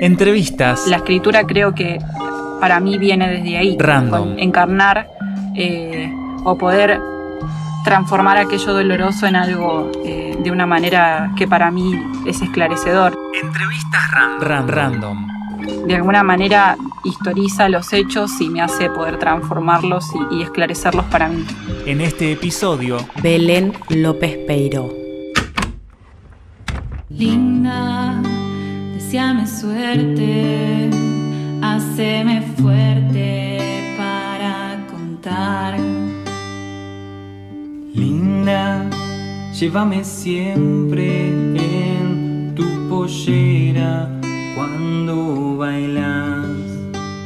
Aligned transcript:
Entrevistas. 0.00 0.86
La 0.86 0.96
escritura 0.96 1.44
creo 1.44 1.74
que 1.74 1.98
para 2.60 2.80
mí 2.80 2.98
viene 2.98 3.28
desde 3.28 3.56
ahí. 3.56 3.76
Random. 3.78 4.38
encarnar 4.38 5.08
eh, 5.54 6.12
o 6.44 6.56
poder 6.56 7.00
transformar 7.84 8.38
aquello 8.38 8.72
doloroso 8.72 9.26
en 9.26 9.36
algo 9.36 9.90
eh, 10.04 10.36
de 10.42 10.50
una 10.50 10.66
manera 10.66 11.32
que 11.36 11.48
para 11.48 11.70
mí 11.70 11.92
es 12.26 12.40
esclarecedor. 12.40 13.18
Entrevistas 13.40 14.10
random. 14.40 14.68
random. 14.68 15.28
De 15.86 15.94
alguna 15.94 16.22
manera 16.22 16.76
historiza 17.04 17.68
los 17.68 17.92
hechos 17.92 18.40
y 18.40 18.48
me 18.48 18.60
hace 18.60 18.90
poder 18.90 19.18
transformarlos 19.18 20.10
y, 20.30 20.36
y 20.36 20.42
esclarecerlos 20.42 21.04
para 21.06 21.28
mí. 21.28 21.44
En 21.86 22.00
este 22.00 22.32
episodio, 22.32 22.98
Belén 23.22 23.72
López 23.88 24.38
Peiro. 24.46 24.92
Linda, 27.08 28.22
deseame 29.12 29.46
suerte, 29.46 30.88
haceme 31.60 32.40
fuerte 32.56 33.94
para 33.98 34.86
contar. 34.90 35.78
Linda, 37.92 38.88
llévame 39.52 40.02
siempre 40.02 41.28
en 41.28 42.54
tu 42.56 42.64
pollera 42.88 44.08
cuando 44.56 45.58
bailas. 45.58 46.31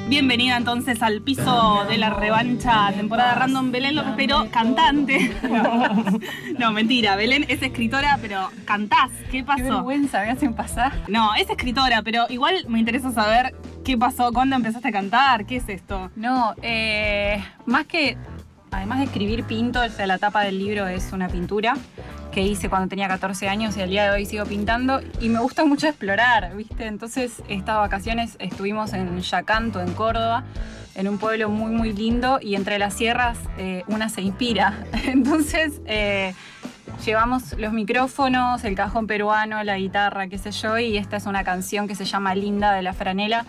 Bienvenida 0.08 0.56
entonces 0.56 1.02
al 1.02 1.20
piso 1.20 1.84
de 1.88 1.98
la 1.98 2.10
revancha, 2.10 2.92
temporada 2.92 3.34
random 3.34 3.72
Belén 3.72 3.96
López 3.96 4.12
Pero, 4.16 4.48
cantante. 4.52 5.32
No, 6.58 6.70
mentira, 6.72 7.16
Belén 7.16 7.44
es 7.48 7.60
escritora, 7.60 8.16
pero 8.22 8.48
cantás. 8.64 9.10
¿Qué 9.30 9.38
Qué 9.38 9.44
pasó? 9.44 9.64
vergüenza 9.64 10.20
me 10.22 10.30
hacen 10.30 10.54
pasar. 10.54 10.92
No, 11.08 11.34
es 11.34 11.50
escritora, 11.50 12.02
pero 12.02 12.26
igual 12.28 12.66
me 12.68 12.78
interesa 12.78 13.10
saber 13.12 13.54
qué 13.84 13.98
pasó, 13.98 14.32
cuándo 14.32 14.54
empezaste 14.54 14.88
a 14.88 14.92
cantar, 14.92 15.44
qué 15.44 15.56
es 15.56 15.68
esto. 15.68 16.10
No, 16.14 16.54
eh, 16.62 17.42
más 17.66 17.86
que, 17.86 18.16
además 18.70 18.98
de 19.00 19.04
escribir 19.06 19.42
pinto, 19.44 19.82
o 19.82 19.88
sea, 19.88 20.06
la 20.06 20.18
tapa 20.18 20.42
del 20.42 20.58
libro 20.58 20.86
es 20.86 21.12
una 21.12 21.28
pintura 21.28 21.74
que 22.30 22.42
hice 22.42 22.68
cuando 22.68 22.88
tenía 22.88 23.08
14 23.08 23.48
años 23.48 23.76
y 23.76 23.82
al 23.82 23.90
día 23.90 24.04
de 24.04 24.10
hoy 24.10 24.26
sigo 24.26 24.44
pintando 24.44 25.00
y 25.20 25.28
me 25.28 25.38
gusta 25.38 25.64
mucho 25.64 25.88
explorar, 25.88 26.54
¿viste? 26.54 26.86
Entonces, 26.86 27.42
estas 27.48 27.76
vacaciones 27.78 28.36
estuvimos 28.38 28.92
en 28.92 29.20
Yacanto, 29.20 29.80
en 29.80 29.92
Córdoba, 29.92 30.44
en 30.94 31.08
un 31.08 31.18
pueblo 31.18 31.48
muy, 31.48 31.70
muy 31.70 31.92
lindo 31.92 32.38
y 32.40 32.54
entre 32.54 32.78
las 32.78 32.94
sierras 32.94 33.38
eh, 33.58 33.84
una 33.86 34.08
se 34.08 34.22
inspira. 34.22 34.84
Entonces, 35.06 35.80
eh, 35.86 36.34
llevamos 37.04 37.54
los 37.58 37.72
micrófonos, 37.72 38.64
el 38.64 38.74
cajón 38.74 39.06
peruano, 39.06 39.62
la 39.62 39.78
guitarra, 39.78 40.28
qué 40.28 40.38
sé 40.38 40.50
yo, 40.50 40.78
y 40.78 40.96
esta 40.96 41.16
es 41.16 41.26
una 41.26 41.44
canción 41.44 41.86
que 41.88 41.94
se 41.94 42.04
llama 42.04 42.34
Linda 42.34 42.72
de 42.72 42.82
la 42.82 42.92
Franela, 42.92 43.44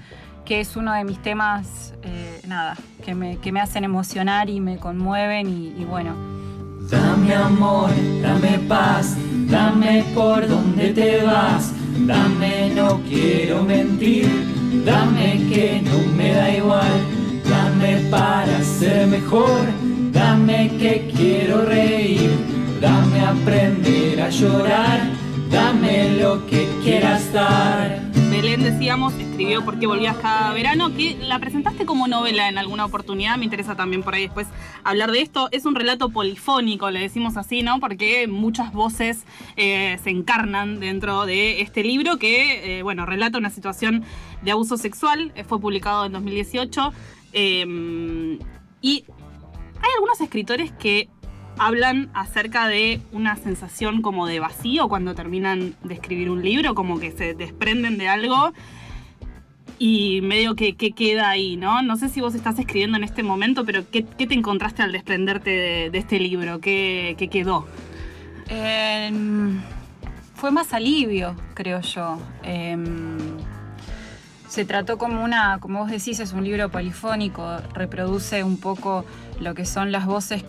que 0.46 0.62
es 0.62 0.76
uno 0.76 0.94
de 0.94 1.04
mis 1.04 1.22
temas, 1.22 1.94
eh, 2.04 2.42
nada, 2.48 2.78
que 3.04 3.16
me, 3.16 3.38
que 3.38 3.52
me 3.52 3.60
hacen 3.60 3.84
emocionar 3.84 4.50
y 4.50 4.60
me 4.62 4.78
conmueven 4.78 5.48
y, 5.50 5.82
y 5.82 5.86
bueno. 5.86 6.47
Dame 6.90 7.34
amor, 7.34 7.90
dame 8.22 8.60
paz, 8.70 9.18
dame 9.50 10.06
por 10.16 10.48
donde 10.48 10.94
te 10.94 11.22
vas, 11.22 11.74
dame 12.06 12.72
no 12.76 13.02
quiero 13.10 13.62
mentir, 13.64 14.30
dame 14.86 15.38
que 15.50 15.82
no 15.84 16.14
me 16.16 16.34
da 16.34 16.50
igual, 16.56 17.02
dame 17.50 17.98
para 18.10 18.64
ser 18.64 19.08
mejor, 19.08 19.66
dame 20.14 20.70
que 20.80 21.12
quiero 21.14 21.66
reír, 21.66 22.30
dame 22.80 23.20
aprender 23.20 24.22
a 24.22 24.30
llorar, 24.30 25.00
dame 25.52 26.18
lo 26.22 26.46
que 26.48 26.70
quieras 26.84 27.34
dar. 27.34 28.07
Belén, 28.38 28.62
decíamos, 28.62 29.16
escribió 29.16 29.66
¿Por 29.66 29.80
qué 29.80 29.88
volvías 29.88 30.16
cada 30.18 30.54
verano? 30.54 30.94
Que 30.94 31.18
la 31.20 31.40
presentaste 31.40 31.88
como 31.88 32.08
novela 32.08 32.48
en 32.48 32.60
alguna 32.60 32.86
oportunidad. 32.86 33.36
Me 33.36 33.46
interesa 33.46 33.76
también 33.76 34.04
por 34.04 34.14
ahí 34.14 34.26
después 34.26 34.46
hablar 34.84 35.12
de 35.12 35.22
esto. 35.22 35.50
Es 35.52 35.66
un 35.66 35.74
relato 35.74 36.12
polifónico, 36.12 36.92
le 36.92 37.00
decimos 37.00 37.36
así, 37.36 37.64
¿no? 37.64 37.80
Porque 37.80 38.28
muchas 38.28 38.72
voces 38.74 39.26
eh, 39.56 39.98
se 40.04 40.12
encarnan 40.12 40.80
dentro 40.80 41.26
de 41.26 41.62
este 41.62 41.84
libro 41.84 42.20
que, 42.20 42.78
eh, 42.78 42.84
bueno, 42.84 43.08
relata 43.08 43.40
una 43.40 43.50
situación 43.50 44.04
de 44.44 44.52
abuso 44.52 44.78
sexual. 44.78 45.32
Eh, 45.34 45.44
fue 45.44 45.60
publicado 45.60 46.06
en 46.06 46.12
2018. 46.12 46.94
Eh, 47.34 48.38
y 48.82 49.04
hay 49.82 49.90
algunos 49.96 50.22
escritores 50.22 50.72
que 50.74 51.10
hablan 51.58 52.10
acerca 52.14 52.68
de 52.68 53.02
una 53.12 53.36
sensación 53.36 54.02
como 54.02 54.28
de 54.28 54.40
vacío 54.40 54.88
cuando 54.88 55.16
terminan 55.16 55.76
de 55.84 55.94
escribir 55.94 56.30
un 56.30 56.44
libro, 56.44 56.76
como 56.76 57.00
que 57.00 57.12
se 57.12 57.34
desprenden 57.34 57.98
de 57.98 58.08
algo 58.08 58.54
y 59.80 60.22
medio 60.22 60.56
que, 60.56 60.76
que 60.76 60.92
queda 60.92 61.30
ahí, 61.30 61.56
¿no? 61.56 61.82
No 61.82 61.98
sé 61.98 62.10
si 62.10 62.22
vos 62.22 62.34
estás 62.36 62.58
escribiendo 62.58 62.98
en 62.98 63.04
este 63.04 63.24
momento, 63.24 63.66
pero 63.66 63.84
¿qué, 63.90 64.04
te 64.04 64.34
encontraste 64.34 64.82
al 64.82 64.92
desprenderte 64.92 65.90
de, 65.92 65.98
este 65.98 66.20
libro? 66.20 66.60
¿Qué, 66.60 67.16
qué 67.18 67.28
quedó? 67.28 67.68
Em, 68.50 69.60
fue 70.36 70.52
más 70.52 70.74
alivio, 70.74 71.36
creo 71.54 71.82
yo. 71.82 72.20
Em, 72.44 73.18
se 74.48 74.66
trató 74.66 74.98
como 74.98 75.24
una, 75.24 75.60
como 75.60 75.80
vos 75.80 75.92
decís, 75.92 76.20
es 76.20 76.34
un 76.34 76.44
libro 76.44 76.70
polifónico, 76.70 77.58
reproduce 77.74 78.44
un 78.44 78.58
poco 78.58 79.06
lo 79.40 79.54
que 79.54 79.66
son 79.66 79.92
las 79.92 80.06
voces 80.06 80.44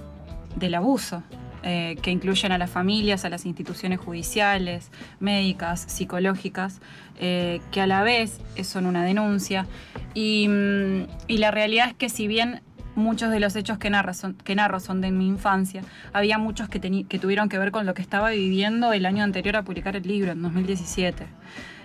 del 0.56 0.74
abuso, 0.74 1.22
eh, 1.62 1.96
que 2.02 2.10
incluyen 2.10 2.52
a 2.52 2.58
las 2.58 2.70
familias, 2.70 3.24
a 3.24 3.30
las 3.30 3.46
instituciones 3.46 3.98
judiciales, 3.98 4.90
médicas, 5.20 5.80
psicológicas, 5.80 6.80
eh, 7.18 7.60
que 7.72 7.80
a 7.80 7.86
la 7.86 8.02
vez 8.02 8.40
son 8.62 8.86
una 8.86 9.04
denuncia. 9.04 9.66
Y, 10.14 10.48
mm, 10.48 11.06
y 11.26 11.38
la 11.38 11.50
realidad 11.50 11.88
es 11.88 11.94
que 11.94 12.08
si 12.08 12.28
bien 12.28 12.62
muchos 12.98 13.30
de 13.30 13.40
los 13.40 13.56
hechos 13.56 13.78
que 13.78 13.88
narro 13.88 14.12
son, 14.12 14.34
que 14.34 14.54
narro 14.54 14.80
son 14.80 15.00
de 15.00 15.10
mi 15.10 15.26
infancia, 15.26 15.82
había 16.12 16.36
muchos 16.36 16.68
que, 16.68 16.80
que 16.80 17.18
tuvieron 17.18 17.48
que 17.48 17.58
ver 17.58 17.70
con 17.70 17.86
lo 17.86 17.94
que 17.94 18.02
estaba 18.02 18.30
viviendo 18.30 18.92
el 18.92 19.06
año 19.06 19.24
anterior 19.24 19.56
a 19.56 19.62
publicar 19.62 19.96
el 19.96 20.02
libro, 20.02 20.32
en 20.32 20.42
2017. 20.42 21.26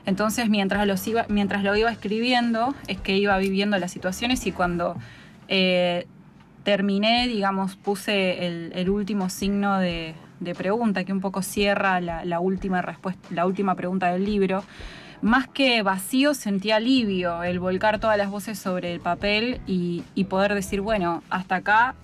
Entonces, 0.06 0.50
mientras, 0.50 0.85
los 0.85 1.07
iba, 1.07 1.25
mientras 1.29 1.63
lo 1.63 1.75
iba 1.75 1.90
escribiendo, 1.90 2.75
es 2.88 3.00
que 3.00 3.18
iba 3.18 3.38
viviendo 3.38 3.78
las 3.78 3.91
situaciones 3.91 4.46
y 4.46 4.52
cuando 4.52 4.97
eh, 5.47 6.07
terminé, 6.63 7.28
digamos, 7.28 7.75
puse 7.75 8.46
el, 8.47 8.72
el 8.75 8.90
último 8.90 9.29
signo 9.29 9.79
de, 9.79 10.16
de 10.40 10.56
pregunta, 10.56 11.03
que 11.03 11.13
un 11.13 11.22
poco 11.22 11.41
cierra 11.41 12.00
la, 12.01 12.25
la 12.25 12.40
última 12.40 12.81
respuesta, 12.81 13.28
la 13.31 13.46
última 13.46 13.75
pregunta 13.75 14.12
del 14.12 14.25
libro. 14.25 14.63
Más 15.22 15.47
que 15.47 15.84
vacío, 15.84 16.34
sentí 16.34 16.72
alivio, 16.72 17.44
el 17.44 17.59
volcar 17.59 18.00
todas 18.00 18.18
las 18.18 18.29
voces 18.29 18.59
sobre 18.59 18.94
el 18.94 19.00
papel 19.00 19.62
y, 19.66 20.03
y 20.16 20.25
poder 20.25 20.53
decir, 20.53 20.81
bueno, 20.81 21.23
hasta 21.29 21.56
acá 21.56 21.96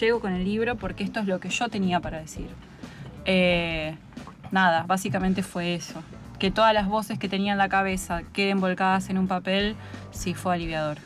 llego 0.00 0.20
con 0.20 0.34
el 0.34 0.44
libro 0.44 0.76
porque 0.76 1.02
esto 1.02 1.20
es 1.20 1.26
lo 1.26 1.40
que 1.40 1.48
yo 1.48 1.68
tenía 1.68 2.00
para 2.00 2.20
decir. 2.20 2.48
Eh, 3.24 3.96
nada, 4.50 4.84
básicamente 4.86 5.42
fue 5.42 5.74
eso. 5.74 6.02
Que 6.38 6.50
todas 6.50 6.74
las 6.74 6.88
voces 6.88 7.18
que 7.18 7.28
tenía 7.28 7.52
en 7.52 7.58
la 7.58 7.70
cabeza 7.70 8.22
queden 8.34 8.60
volcadas 8.60 9.08
en 9.08 9.16
un 9.16 9.28
papel, 9.28 9.74
sí 10.10 10.34
fue 10.34 10.54
aliviador. 10.54 10.98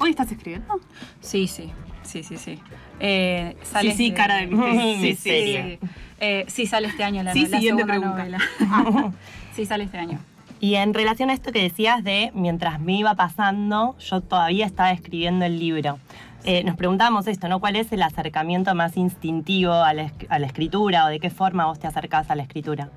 ¿Hoy 0.00 0.10
estás 0.10 0.30
escribiendo? 0.32 0.80
Sí, 1.20 1.46
sí, 1.46 1.70
sí, 2.06 2.22
sí, 2.22 2.36
sí. 2.36 2.58
Eh, 3.00 3.56
sale 3.62 3.90
Sí, 3.90 3.96
sí, 3.96 4.04
este- 4.06 4.16
cara 4.16 4.36
de 4.36 4.46
misterio. 4.46 4.96
Sí, 4.96 5.14
sí, 5.14 5.78
sí. 5.82 5.88
Eh, 6.20 6.44
sí, 6.48 6.66
sale 6.66 6.88
este 6.88 7.04
año 7.04 7.22
la, 7.22 7.32
Sí, 7.34 7.46
la 7.46 7.58
siguiente 7.58 7.82
segunda 7.84 8.14
pregunta. 8.16 8.38
novela. 8.58 9.12
sí, 9.54 9.66
sale 9.66 9.84
este 9.84 9.98
año. 9.98 10.18
Y 10.60 10.76
en 10.76 10.94
relación 10.94 11.28
a 11.28 11.34
esto 11.34 11.52
que 11.52 11.60
decías 11.62 12.02
de 12.02 12.30
mientras 12.34 12.80
me 12.80 12.94
iba 12.94 13.14
pasando, 13.14 13.94
yo 13.98 14.22
todavía 14.22 14.64
estaba 14.64 14.92
escribiendo 14.92 15.44
el 15.44 15.58
libro. 15.58 15.98
Eh, 16.44 16.64
nos 16.64 16.76
preguntábamos 16.76 17.26
esto, 17.26 17.48
¿no? 17.48 17.60
¿Cuál 17.60 17.76
es 17.76 17.92
el 17.92 18.02
acercamiento 18.02 18.74
más 18.74 18.96
instintivo 18.96 19.72
a 19.74 19.92
la, 19.92 20.04
esc- 20.04 20.26
a 20.30 20.38
la 20.38 20.46
escritura 20.46 21.04
o 21.04 21.08
de 21.08 21.18
qué 21.20 21.28
forma 21.28 21.66
vos 21.66 21.78
te 21.78 21.86
acercás 21.88 22.30
a 22.30 22.34
la 22.36 22.44
escritura? 22.44 22.88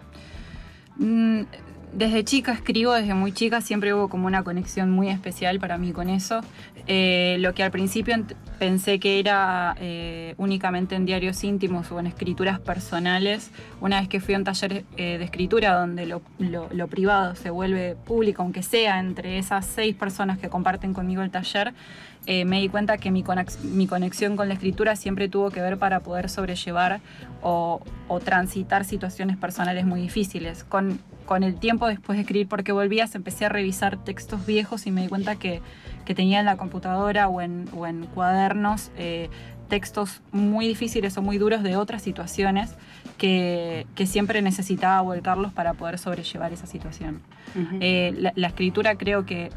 Mm, 0.97 1.41
Desde 1.93 2.23
chica 2.23 2.53
escribo, 2.53 2.93
desde 2.93 3.15
muy 3.15 3.31
chica 3.31 3.61
siempre 3.61 3.93
hubo 3.93 4.09
como 4.09 4.27
una 4.27 4.43
conexión 4.43 4.91
muy 4.91 5.09
especial 5.09 5.59
para 5.59 5.77
mí 5.77 5.91
con 5.91 6.09
eso. 6.09 6.41
Eh, 6.85 7.37
lo 7.39 7.53
que 7.53 7.63
al 7.63 7.71
principio 7.71 8.15
pensé 8.59 8.99
que 8.99 9.19
era 9.19 9.75
eh, 9.79 10.35
únicamente 10.37 10.95
en 10.95 11.05
diarios 11.05 11.43
íntimos 11.43 11.91
o 11.91 11.99
en 11.99 12.07
escrituras 12.07 12.59
personales, 12.59 13.51
una 13.81 13.99
vez 13.99 14.09
que 14.09 14.19
fui 14.19 14.35
a 14.35 14.37
un 14.37 14.43
taller 14.43 14.85
eh, 14.97 15.17
de 15.17 15.23
escritura 15.23 15.73
donde 15.79 16.05
lo, 16.05 16.21
privado 16.87 17.35
se 17.35 17.49
vuelve 17.49 17.95
público, 18.05 18.43
aunque 18.43 18.61
sea 18.61 18.99
entre 18.99 19.39
esas 19.39 19.65
seis 19.65 19.95
personas 19.95 20.37
que 20.37 20.49
comparten 20.49 20.93
conmigo 20.93 21.21
el 21.21 21.31
taller, 21.31 21.73
me 22.27 22.61
di 22.61 22.69
cuenta 22.69 22.99
que 22.99 23.09
mi 23.09 23.23
conexión 23.87 24.35
con 24.35 24.49
la 24.49 24.53
escritura 24.53 24.95
siempre 24.95 25.29
tuvo 25.29 25.49
que 25.49 25.61
ver 25.61 25.79
para 25.79 26.01
poder 26.01 26.29
sobrellevar 26.29 26.99
o, 27.41 27.81
o 28.07 28.19
transitar 28.19 28.85
situaciones 28.85 29.35
personales 29.35 29.83
muy 29.85 30.01
difíciles. 30.01 30.63
Con, 30.63 30.99
con 31.29 31.43
el 31.43 31.59
tiempo 31.59 31.85
después 31.85 32.17
de 32.17 32.21
escribir 32.21 32.47
Porque 32.47 32.71
Volvías, 32.71 33.13
empecé 33.13 33.45
a 33.45 33.49
revisar 33.49 34.03
textos 34.03 34.47
viejos 34.47 34.87
y 34.87 34.91
me 34.91 35.03
di 35.03 35.09
cuenta 35.09 35.35
que, 35.35 35.61
que 36.03 36.15
tenía 36.15 36.39
en 36.39 36.45
la 36.47 36.57
computadora 36.57 37.27
o 37.27 37.39
en, 37.39 37.69
o 37.77 37.85
en 37.85 38.07
cuadernos 38.07 38.89
eh, 38.97 39.29
textos 39.67 40.23
muy 40.31 40.67
difíciles 40.67 41.15
o 41.19 41.21
muy 41.21 41.37
duros 41.37 41.61
de 41.61 41.75
otras 41.75 42.01
situaciones 42.01 42.73
que, 43.19 43.85
que 43.93 44.07
siempre 44.07 44.41
necesitaba 44.41 45.01
volcarlos 45.01 45.53
para 45.53 45.75
poder 45.75 45.99
sobrellevar 45.99 46.51
esa 46.51 46.65
situación. 46.65 47.21
Eh, 47.79 48.11
la, 48.17 48.33
la 48.35 48.47
escritura 48.47 48.95
creo 48.95 49.27
que 49.27 49.51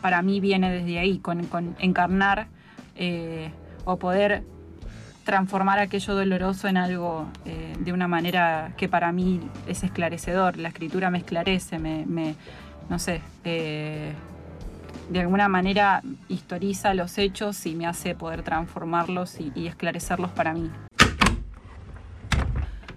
para 0.00 0.22
mí 0.22 0.40
viene 0.40 0.70
desde 0.70 0.98
ahí, 1.00 1.18
con, 1.18 1.44
con 1.48 1.76
encarnar 1.80 2.46
eh, 2.96 3.50
o 3.84 3.98
poder 3.98 4.42
transformar 5.24 5.78
aquello 5.78 6.14
doloroso 6.14 6.68
en 6.68 6.76
algo 6.76 7.28
eh, 7.44 7.74
de 7.78 7.92
una 7.92 8.08
manera 8.08 8.72
que 8.76 8.88
para 8.88 9.12
mí 9.12 9.40
es 9.66 9.82
esclarecedor. 9.84 10.56
La 10.56 10.68
escritura 10.68 11.10
me 11.10 11.18
esclarece, 11.18 11.78
me, 11.78 12.34
no 12.88 12.98
sé, 12.98 13.20
eh, 13.44 14.12
de 15.08 15.20
alguna 15.20 15.48
manera 15.48 16.02
historiza 16.28 16.94
los 16.94 17.18
hechos 17.18 17.66
y 17.66 17.74
me 17.74 17.86
hace 17.86 18.14
poder 18.14 18.42
transformarlos 18.42 19.40
y, 19.40 19.52
y 19.54 19.66
esclarecerlos 19.66 20.30
para 20.30 20.52
mí. 20.52 20.70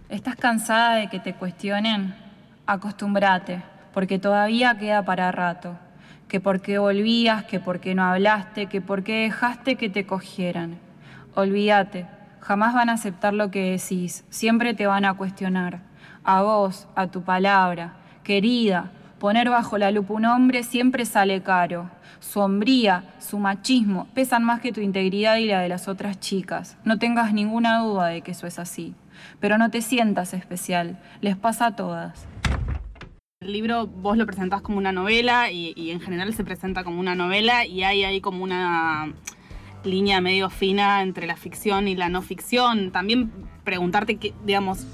¿Estás 0.09 0.35
cansada 0.35 0.95
de 0.95 1.09
que 1.09 1.19
te 1.19 1.33
cuestionen? 1.33 2.15
Acostúmbrate, 2.67 3.63
porque 3.93 4.19
todavía 4.19 4.77
queda 4.77 5.03
para 5.03 5.31
rato. 5.31 5.75
Que 6.27 6.39
por 6.39 6.61
qué 6.61 6.77
volvías, 6.77 7.45
que 7.45 7.59
por 7.59 7.79
qué 7.79 7.95
no 7.95 8.03
hablaste, 8.03 8.67
que 8.67 8.79
por 8.79 9.03
qué 9.03 9.23
dejaste 9.23 9.75
que 9.75 9.89
te 9.89 10.05
cogieran. 10.05 10.82
Olvídate, 11.35 12.05
jamás 12.41 12.75
van 12.75 12.89
a 12.89 12.93
aceptar 12.93 13.33
lo 13.33 13.49
que 13.49 13.71
decís, 13.71 14.23
siempre 14.29 14.75
te 14.75 14.85
van 14.85 15.03
a 15.03 15.15
cuestionar. 15.15 15.79
A 16.23 16.43
vos, 16.43 16.87
a 16.93 17.07
tu 17.07 17.23
palabra. 17.23 17.95
Querida, 18.23 18.91
poner 19.17 19.49
bajo 19.49 19.79
la 19.79 19.89
lupa 19.89 20.13
un 20.13 20.25
hombre 20.25 20.61
siempre 20.61 21.05
sale 21.05 21.41
caro. 21.41 21.89
Su 22.19 22.39
hombría, 22.39 23.03
su 23.17 23.39
machismo, 23.39 24.07
pesan 24.13 24.43
más 24.43 24.61
que 24.61 24.71
tu 24.71 24.79
integridad 24.79 25.37
y 25.37 25.45
la 25.45 25.61
de 25.61 25.69
las 25.69 25.87
otras 25.87 26.19
chicas. 26.19 26.77
No 26.85 26.99
tengas 26.99 27.33
ninguna 27.33 27.79
duda 27.79 28.07
de 28.09 28.21
que 28.21 28.29
eso 28.29 28.45
es 28.45 28.59
así. 28.59 28.93
Pero 29.39 29.57
no 29.57 29.71
te 29.71 29.81
sientas 29.81 30.35
especial, 30.35 30.99
les 31.19 31.35
pasa 31.35 31.65
a 31.65 31.75
todas. 31.75 32.27
El 33.39 33.53
libro 33.53 33.87
vos 33.87 34.17
lo 34.17 34.27
presentás 34.27 34.61
como 34.61 34.77
una 34.77 34.91
novela 34.91 35.49
y, 35.49 35.73
y 35.75 35.89
en 35.89 35.99
general 35.99 36.31
se 36.35 36.43
presenta 36.43 36.83
como 36.83 36.99
una 36.99 37.15
novela 37.15 37.65
y 37.65 37.83
hay 37.83 38.03
ahí 38.03 38.21
como 38.21 38.43
una 38.43 39.13
línea 39.83 40.21
medio 40.21 40.49
fina 40.49 41.01
entre 41.01 41.27
la 41.27 41.35
ficción 41.35 41.87
y 41.87 41.95
la 41.95 42.09
no 42.09 42.21
ficción. 42.21 42.91
También 42.91 43.31
preguntarte 43.63 44.17
que, 44.17 44.33
digamos, 44.45 44.85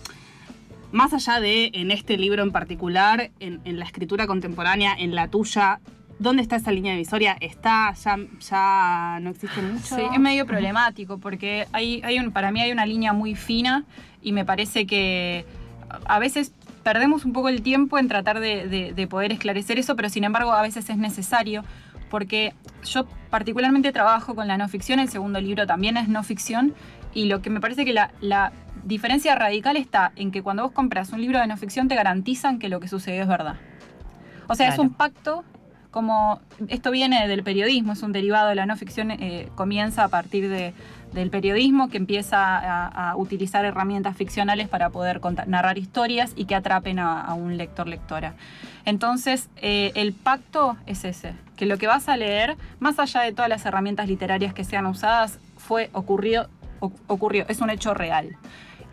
más 0.91 1.13
allá 1.13 1.39
de 1.39 1.71
en 1.74 1.91
este 1.91 2.18
libro 2.18 2.44
en 2.44 2.51
particular, 2.51 3.31
en, 3.39 3.80
la 3.80 3.86
escritura 3.86 4.27
contemporánea, 4.27 4.94
en 4.97 5.15
la 5.15 5.27
tuya, 5.27 5.80
¿dónde 6.18 6.41
está 6.41 6.56
esa 6.56 6.71
línea 6.71 6.94
divisoria? 6.94 7.38
¿Está? 7.39 7.94
¿Ya, 7.94 8.18
ya 8.39 9.19
no 9.21 9.30
existe 9.30 9.62
mucho? 9.62 9.95
Sí, 9.95 10.01
es 10.13 10.19
medio 10.19 10.45
problemático 10.45 11.19
porque 11.19 11.68
hay, 11.71 12.01
hay 12.03 12.19
un, 12.19 12.31
para 12.31 12.51
mí 12.51 12.62
hay 12.62 12.71
una 12.71 12.85
línea 12.85 13.13
muy 13.13 13.35
fina 13.35 13.85
y 14.21 14.31
me 14.31 14.45
parece 14.45 14.85
que 14.88 15.45
a 16.06 16.19
veces 16.19 16.53
perdemos 16.83 17.25
un 17.25 17.33
poco 17.33 17.50
el 17.50 17.62
tiempo 17.62 18.00
en 18.00 18.07
tratar 18.07 18.39
de 18.39 19.07
poder 19.09 19.31
esclarecer 19.31 19.77
eso, 19.77 19.95
pero 19.95 20.09
sin 20.09 20.24
embargo 20.24 20.53
a 20.53 20.62
veces 20.62 20.89
es 20.89 20.97
necesario 20.97 21.63
porque 22.09 22.53
yo 22.83 23.06
particularmente 23.29 23.91
trabajo 23.91 24.35
con 24.35 24.47
la 24.47 24.57
no 24.57 24.67
ficción, 24.67 25.00
el 25.00 25.09
segundo 25.09 25.39
libro 25.39 25.67
también 25.67 25.97
es 25.97 26.07
no 26.07 26.23
ficción 26.23 26.73
y 27.13 27.25
lo 27.25 27.41
que 27.41 27.50
me 27.50 27.59
parece 27.59 27.85
que 27.85 27.94
la, 27.94 28.11
la 28.21 28.51
diferencia 28.83 29.35
radical 29.35 29.77
está 29.77 30.11
en 30.15 30.31
que 30.31 30.41
cuando 30.41 30.63
vos 30.63 30.71
compras 30.71 31.11
un 31.11 31.21
libro 31.21 31.39
de 31.39 31.47
no 31.47 31.57
ficción 31.57 31.88
te 31.88 31.95
garantizan 31.95 32.59
que 32.59 32.69
lo 32.69 32.79
que 32.79 32.88
sucedió 32.88 33.21
es 33.23 33.27
verdad. 33.27 33.56
O 34.47 34.56
sea, 34.56 34.69
es 34.69 34.79
un 34.79 34.94
pacto 34.94 35.44
como 35.91 36.39
esto 36.67 36.91
viene 36.91 37.27
del 37.27 37.44
periodismo, 37.44 37.94
es 37.94 38.03
un 38.03 38.11
derivado 38.11 38.50
de 38.50 38.56
la 38.56 38.65
no 38.67 38.75
ficción, 38.77 39.09
eh, 39.11 39.50
comienza 39.56 40.03
a 40.03 40.07
partir 40.07 40.47
de- 40.50 40.73
del 41.13 41.29
periodismo 41.29 41.89
que 41.89 41.97
empieza 41.97 43.09
a, 43.11 43.15
utilizar 43.15 43.65
herramientas 43.65 44.15
ficcionales 44.15 44.67
para 44.67 44.89
poder 44.89 45.19
contar- 45.19 45.47
narrar 45.47 45.77
historias 45.77 46.33
y 46.35 46.45
que 46.45 46.56
atrapen 46.56 47.00
a, 47.00 47.33
un 47.33 47.57
lector-lectora. 47.57 48.33
Entonces, 48.85 49.50
eh, 49.57 49.91
el 49.95 50.13
pacto 50.13 50.77
es 50.85 51.03
ese, 51.06 51.33
que 51.57 51.65
lo 51.65 51.77
que 51.77 51.88
vas 51.88 52.09
a 52.09 52.17
leer, 52.17 52.56
más 52.79 53.00
allá 53.00 53.21
de 53.21 53.33
todas 53.33 53.50
las 53.50 53.65
herramientas 53.65 54.07
literarias 54.07 54.53
que 54.53 54.63
sean 54.63 54.85
usadas, 54.85 55.39
fue 55.57 55.89
ocurrió, 55.94 56.47
o- 56.79 56.91
ocurrió, 57.07 57.45
es 57.50 57.59
un 57.61 57.69
hecho 57.69 57.94
real. 57.94 58.35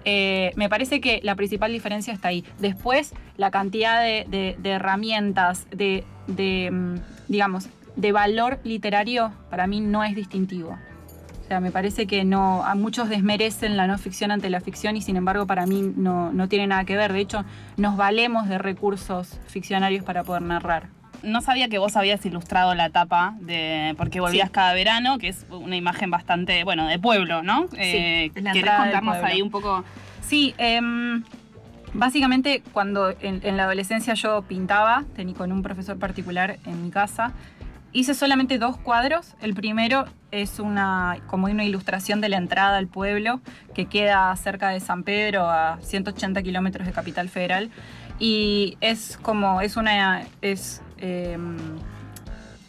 Eh, 0.04 0.52
me 0.54 0.68
parece 0.68 1.00
que 1.00 1.20
la 1.24 1.34
principal 1.34 1.72
diferencia 1.72 2.12
está 2.12 2.28
ahí. 2.28 2.44
Después, 2.60 3.12
la 3.36 3.50
cantidad 3.50 4.00
de, 4.00 4.56
herramientas, 4.62 5.66
de, 5.70 6.04
de, 6.28 6.70
mm, 6.70 6.94
digamos, 7.28 7.68
de 7.96 8.12
valor 8.12 8.60
literario, 8.62 9.32
para 9.50 9.66
mí 9.66 9.80
no 9.80 10.04
es 10.04 10.14
distintivo. 10.14 10.78
O 11.46 11.48
sea, 11.48 11.60
me 11.60 11.70
parece 11.70 12.08
que 12.08 12.24
no, 12.24 12.64
a 12.64 12.74
muchos 12.74 13.08
desmerecen 13.08 13.76
la 13.76 13.86
no 13.86 13.98
ficción 13.98 14.32
ante 14.32 14.50
la 14.50 14.60
ficción 14.60 14.96
y 14.96 15.00
sin 15.00 15.14
embargo 15.14 15.46
para 15.46 15.64
mí 15.64 15.92
no, 15.96 16.32
no 16.32 16.48
tiene 16.48 16.66
nada 16.66 16.84
que 16.84 16.96
ver. 16.96 17.12
De 17.12 17.20
hecho, 17.20 17.44
nos 17.76 17.96
valemos 17.96 18.48
de 18.48 18.58
recursos 18.58 19.38
ficcionarios 19.46 20.04
para 20.04 20.24
poder 20.24 20.42
narrar. 20.42 20.88
No 21.22 21.42
sabía 21.42 21.68
que 21.68 21.78
vos 21.78 21.94
habías 21.96 22.26
ilustrado 22.26 22.74
la 22.74 22.90
tapa 22.90 23.36
de 23.38 23.94
Porque 23.96 24.18
volvías 24.18 24.48
Sí. 24.48 24.52
cada 24.54 24.74
verano, 24.74 25.18
que 25.18 25.28
es 25.28 25.46
una 25.48 25.76
imagen 25.76 26.10
bastante, 26.10 26.64
bueno, 26.64 26.88
de 26.88 26.98
pueblo, 26.98 27.44
¿no? 27.44 27.68
Eh, 27.78 28.32
es 28.34 28.42
la 28.42 28.52
¿Querés 28.52 28.74
contarnos 28.74 29.16
ahí 29.18 29.40
un 29.40 29.50
poco? 29.52 29.84
Sí, 30.22 30.52
em, 30.58 31.22
básicamente 31.94 32.60
cuando 32.72 33.10
en, 33.20 33.38
en 33.44 33.56
la 33.56 33.62
adolescencia 33.64 34.14
yo 34.14 34.42
pintaba, 34.42 35.04
tenía 35.14 35.36
con 35.36 35.52
un 35.52 35.62
profesor 35.62 35.96
particular 35.96 36.58
en 36.66 36.82
mi 36.82 36.90
casa, 36.90 37.30
hice 37.96 38.12
solamente 38.12 38.58
dos 38.58 38.76
cuadros. 38.76 39.34
El 39.40 39.54
primero 39.54 40.04
es 40.30 40.60
una, 40.60 41.16
como 41.28 41.46
una 41.46 41.64
ilustración 41.64 42.20
de 42.20 42.28
la 42.28 42.36
entrada 42.36 42.76
al 42.76 42.88
pueblo 42.88 43.40
que 43.74 43.86
queda 43.86 44.36
cerca 44.36 44.68
de 44.68 44.80
San 44.80 45.02
Pedro, 45.02 45.48
a 45.48 45.78
180 45.80 46.42
kilómetros 46.42 46.86
de 46.86 46.92
Capital 46.92 47.30
Federal. 47.30 47.70
Y 48.18 48.76
es 48.82 49.18
como, 49.22 49.62
es 49.62 49.78
una, 49.78 50.24
es, 50.42 50.82
em, 50.98 51.56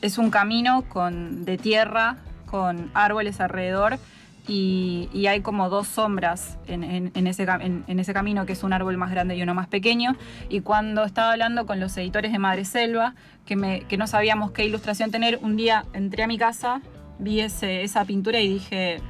es 0.01 0.17
un 0.17 0.29
camino 0.29 0.83
con, 0.87 1.43
de 1.43 1.57
tierra 1.57 2.15
con 2.45 2.89
árboles 2.93 3.41
alrededor 3.41 3.99
y, 4.47 5.09
y 5.13 5.27
hay 5.27 5.41
como 5.41 5.69
dos 5.69 5.87
sombras 5.87 6.57
en, 6.67 6.83
en- 6.83 7.11
en 7.13 7.27
ese, 7.27 7.43
en 7.43 8.03
camino, 8.13 8.45
que 8.45 8.53
es 8.53 8.63
un 8.63 8.73
árbol 8.73 8.97
más 8.97 9.11
grande 9.11 9.35
y 9.35 9.41
uno 9.41 9.53
más 9.53 9.67
pequeño. 9.67 10.15
Y 10.49 10.61
cuando 10.61 11.03
estaba 11.03 11.31
hablando 11.33 11.65
con 11.65 11.79
los 11.79 11.95
editores 11.97 12.31
de 12.31 12.39
Madre 12.39 12.63
Selva, 12.65 13.13
que, 13.45 13.55
me, 13.55 13.81
que 13.81 13.97
no 13.97 14.07
sabíamos 14.07 14.51
qué 14.51 14.65
ilustración 14.65 15.11
tener, 15.11 15.39
un 15.41 15.57
día 15.57 15.83
entré 15.93 16.23
a 16.23 16.27
mi 16.27 16.37
casa, 16.37 16.81
vi 17.19 17.41
ese- 17.41 17.83
esa 17.83 18.05
pintura 18.05 18.39
y 18.39 18.47
dije, 18.47 19.01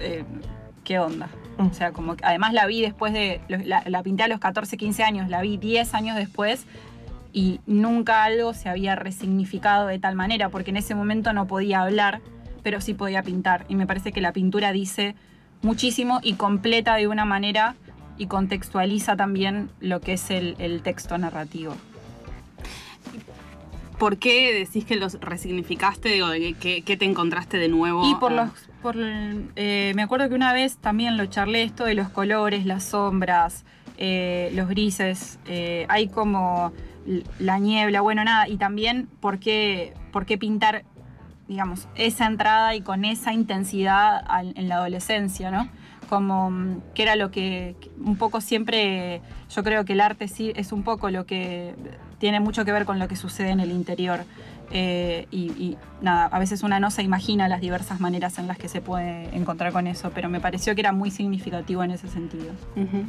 eh, 0.00 0.24
¿qué 0.84 0.98
onda? 0.98 1.28
O 1.58 1.72
sea, 1.74 1.92
como 1.92 2.16
que 2.16 2.24
además 2.24 2.52
la 2.54 2.66
vi 2.66 2.80
después 2.80 3.12
de, 3.12 3.40
la, 3.48 3.82
la 3.86 4.02
pinté 4.02 4.22
a 4.22 4.28
los 4.28 4.40
14, 4.40 4.76
15 4.76 5.02
años, 5.04 5.28
la 5.28 5.42
vi 5.42 5.56
10 5.58 5.92
años 5.94 6.16
después 6.16 6.64
y 7.32 7.60
nunca 7.66 8.24
algo 8.24 8.54
se 8.54 8.68
había 8.68 8.96
resignificado 8.96 9.86
de 9.86 9.98
tal 9.98 10.16
manera, 10.16 10.48
porque 10.48 10.70
en 10.70 10.78
ese 10.78 10.94
momento 10.94 11.32
no 11.32 11.46
podía 11.46 11.82
hablar, 11.82 12.20
pero 12.62 12.80
sí 12.80 12.94
podía 12.94 13.22
pintar. 13.22 13.64
Y 13.68 13.74
me 13.76 13.86
parece 13.86 14.12
que 14.12 14.20
la 14.20 14.32
pintura 14.32 14.72
dice 14.72 15.14
muchísimo 15.62 16.20
y 16.22 16.34
completa 16.34 16.94
de 16.96 17.08
una 17.08 17.24
manera 17.24 17.74
y 18.18 18.26
contextualiza 18.26 19.16
también 19.16 19.70
lo 19.80 20.00
que 20.00 20.14
es 20.14 20.30
el, 20.30 20.54
el 20.58 20.82
texto 20.82 21.16
narrativo. 21.18 21.74
¿Por 23.98 24.16
qué 24.16 24.54
decís 24.54 24.86
que 24.86 24.96
los 24.96 25.20
resignificaste? 25.20 26.20
¿qué, 26.58 26.96
te 26.96 27.04
encontraste 27.04 27.58
de 27.58 27.68
nuevo? 27.68 28.10
Y 28.10 28.14
por 28.14 28.32
Ah, 28.32 28.44
los. 28.46 28.50
Por, 28.80 28.96
eh, 28.98 29.92
me 29.94 30.02
acuerdo 30.02 30.26
que 30.30 30.34
una 30.34 30.54
vez 30.54 30.78
también 30.78 31.18
lo 31.18 31.26
charlé 31.26 31.62
esto 31.64 31.84
de 31.84 31.92
los 31.94 32.08
colores, 32.08 32.64
las 32.64 32.82
sombras, 32.84 33.64
eh, 33.98 34.50
los 34.54 34.68
grises. 34.68 35.38
eh, 35.46 35.84
hay 35.90 36.08
como 36.08 36.72
la 37.38 37.58
niebla, 37.58 38.00
bueno, 38.00 38.24
nada. 38.24 38.48
Y 38.48 38.56
también 38.56 39.06
por 39.20 39.38
qué, 39.38 39.92
por 40.12 40.24
qué 40.24 40.38
pintar, 40.38 40.84
digamos, 41.50 41.88
esa 41.96 42.26
entrada 42.26 42.76
y 42.76 42.80
con 42.80 43.04
esa 43.04 43.32
intensidad 43.32 44.22
al- 44.28 44.52
en 44.56 44.68
la 44.68 44.76
adolescencia, 44.76 45.50
¿no? 45.50 45.68
Como 46.08 46.50
mm, 46.50 46.76
que 46.94 47.02
era 47.02 47.16
lo 47.16 47.30
que 47.32 47.74
un 47.98 48.16
poco 48.16 48.40
siempre. 48.40 49.20
Yo 49.54 49.64
creo 49.64 49.84
que 49.84 49.94
el 49.94 50.00
arte 50.00 50.28
sí 50.28 50.52
es 50.54 50.70
un 50.70 50.84
poco 50.84 51.10
lo 51.10 51.26
que 51.26 51.74
tiene 52.18 52.38
mucho 52.38 52.64
que 52.64 52.70
ver 52.70 52.84
con 52.84 53.00
lo 53.00 53.08
que 53.08 53.16
sucede 53.16 53.50
en 53.50 53.58
el 53.58 53.72
interior. 53.72 54.20
Eh, 54.72 55.26
y, 55.32 55.46
y 55.60 55.76
nada, 56.00 56.26
a 56.26 56.38
veces 56.38 56.62
una 56.62 56.78
no 56.78 56.92
se 56.92 57.02
imagina 57.02 57.48
las 57.48 57.60
diversas 57.60 57.98
maneras 57.98 58.38
en 58.38 58.46
las 58.46 58.56
que 58.56 58.68
se 58.68 58.80
puede 58.80 59.34
encontrar 59.36 59.72
con 59.72 59.88
eso, 59.88 60.12
pero 60.14 60.28
me 60.28 60.38
pareció 60.38 60.76
que 60.76 60.82
era 60.82 60.92
muy 60.92 61.10
significativo 61.10 61.82
en 61.82 61.90
ese 61.90 62.06
sentido. 62.06 62.52
ujú. 62.76 63.02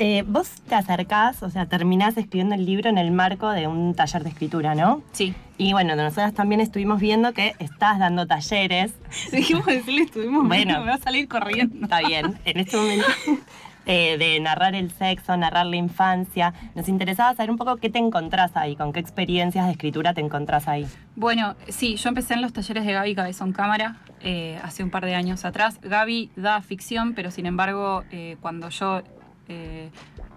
Eh, 0.00 0.22
vos 0.26 0.48
te 0.68 0.76
acercás, 0.76 1.42
o 1.42 1.50
sea, 1.50 1.66
terminás 1.66 2.16
escribiendo 2.16 2.54
el 2.54 2.64
libro 2.64 2.88
en 2.88 2.98
el 2.98 3.10
marco 3.10 3.50
de 3.50 3.66
un 3.66 3.94
taller 3.94 4.22
de 4.22 4.30
escritura, 4.30 4.76
¿no? 4.76 5.02
Sí. 5.10 5.34
Y 5.56 5.72
bueno, 5.72 5.96
nosotras 5.96 6.34
también 6.34 6.60
estuvimos 6.60 7.00
viendo 7.00 7.32
que 7.32 7.56
estás 7.58 7.98
dando 7.98 8.26
talleres. 8.26 8.92
Dijimos 9.32 9.66
decirle, 9.66 10.02
estuvimos 10.02 10.46
Bueno. 10.46 10.64
bueno, 10.66 10.80
me 10.84 10.90
va 10.90 10.94
a 10.94 10.98
salir 10.98 11.26
corriendo. 11.26 11.82
Está 11.82 12.00
bien, 12.00 12.38
en 12.44 12.58
este 12.60 12.76
momento. 12.76 13.06
eh, 13.86 14.18
de 14.18 14.38
narrar 14.38 14.76
el 14.76 14.92
sexo, 14.92 15.36
narrar 15.36 15.66
la 15.66 15.76
infancia. 15.76 16.54
Nos 16.76 16.88
interesaba 16.88 17.34
saber 17.34 17.50
un 17.50 17.56
poco 17.56 17.78
qué 17.78 17.90
te 17.90 17.98
encontrás 17.98 18.56
ahí, 18.56 18.76
con 18.76 18.92
qué 18.92 19.00
experiencias 19.00 19.66
de 19.66 19.72
escritura 19.72 20.14
te 20.14 20.20
encontrás 20.20 20.68
ahí. 20.68 20.86
Bueno, 21.16 21.56
sí, 21.68 21.96
yo 21.96 22.10
empecé 22.10 22.34
en 22.34 22.42
los 22.42 22.52
talleres 22.52 22.84
de 22.84 22.92
Gaby 22.92 23.14
Cabezón 23.16 23.52
Cámara 23.52 23.96
eh, 24.20 24.60
hace 24.62 24.84
un 24.84 24.90
par 24.90 25.04
de 25.04 25.14
años 25.14 25.44
atrás. 25.44 25.80
Gaby 25.82 26.30
da 26.36 26.60
ficción, 26.60 27.14
pero 27.14 27.30
sin 27.30 27.46
embargo, 27.46 28.04
eh, 28.12 28.36
cuando 28.40 28.68
yo 28.68 29.02
eh, 29.48 29.90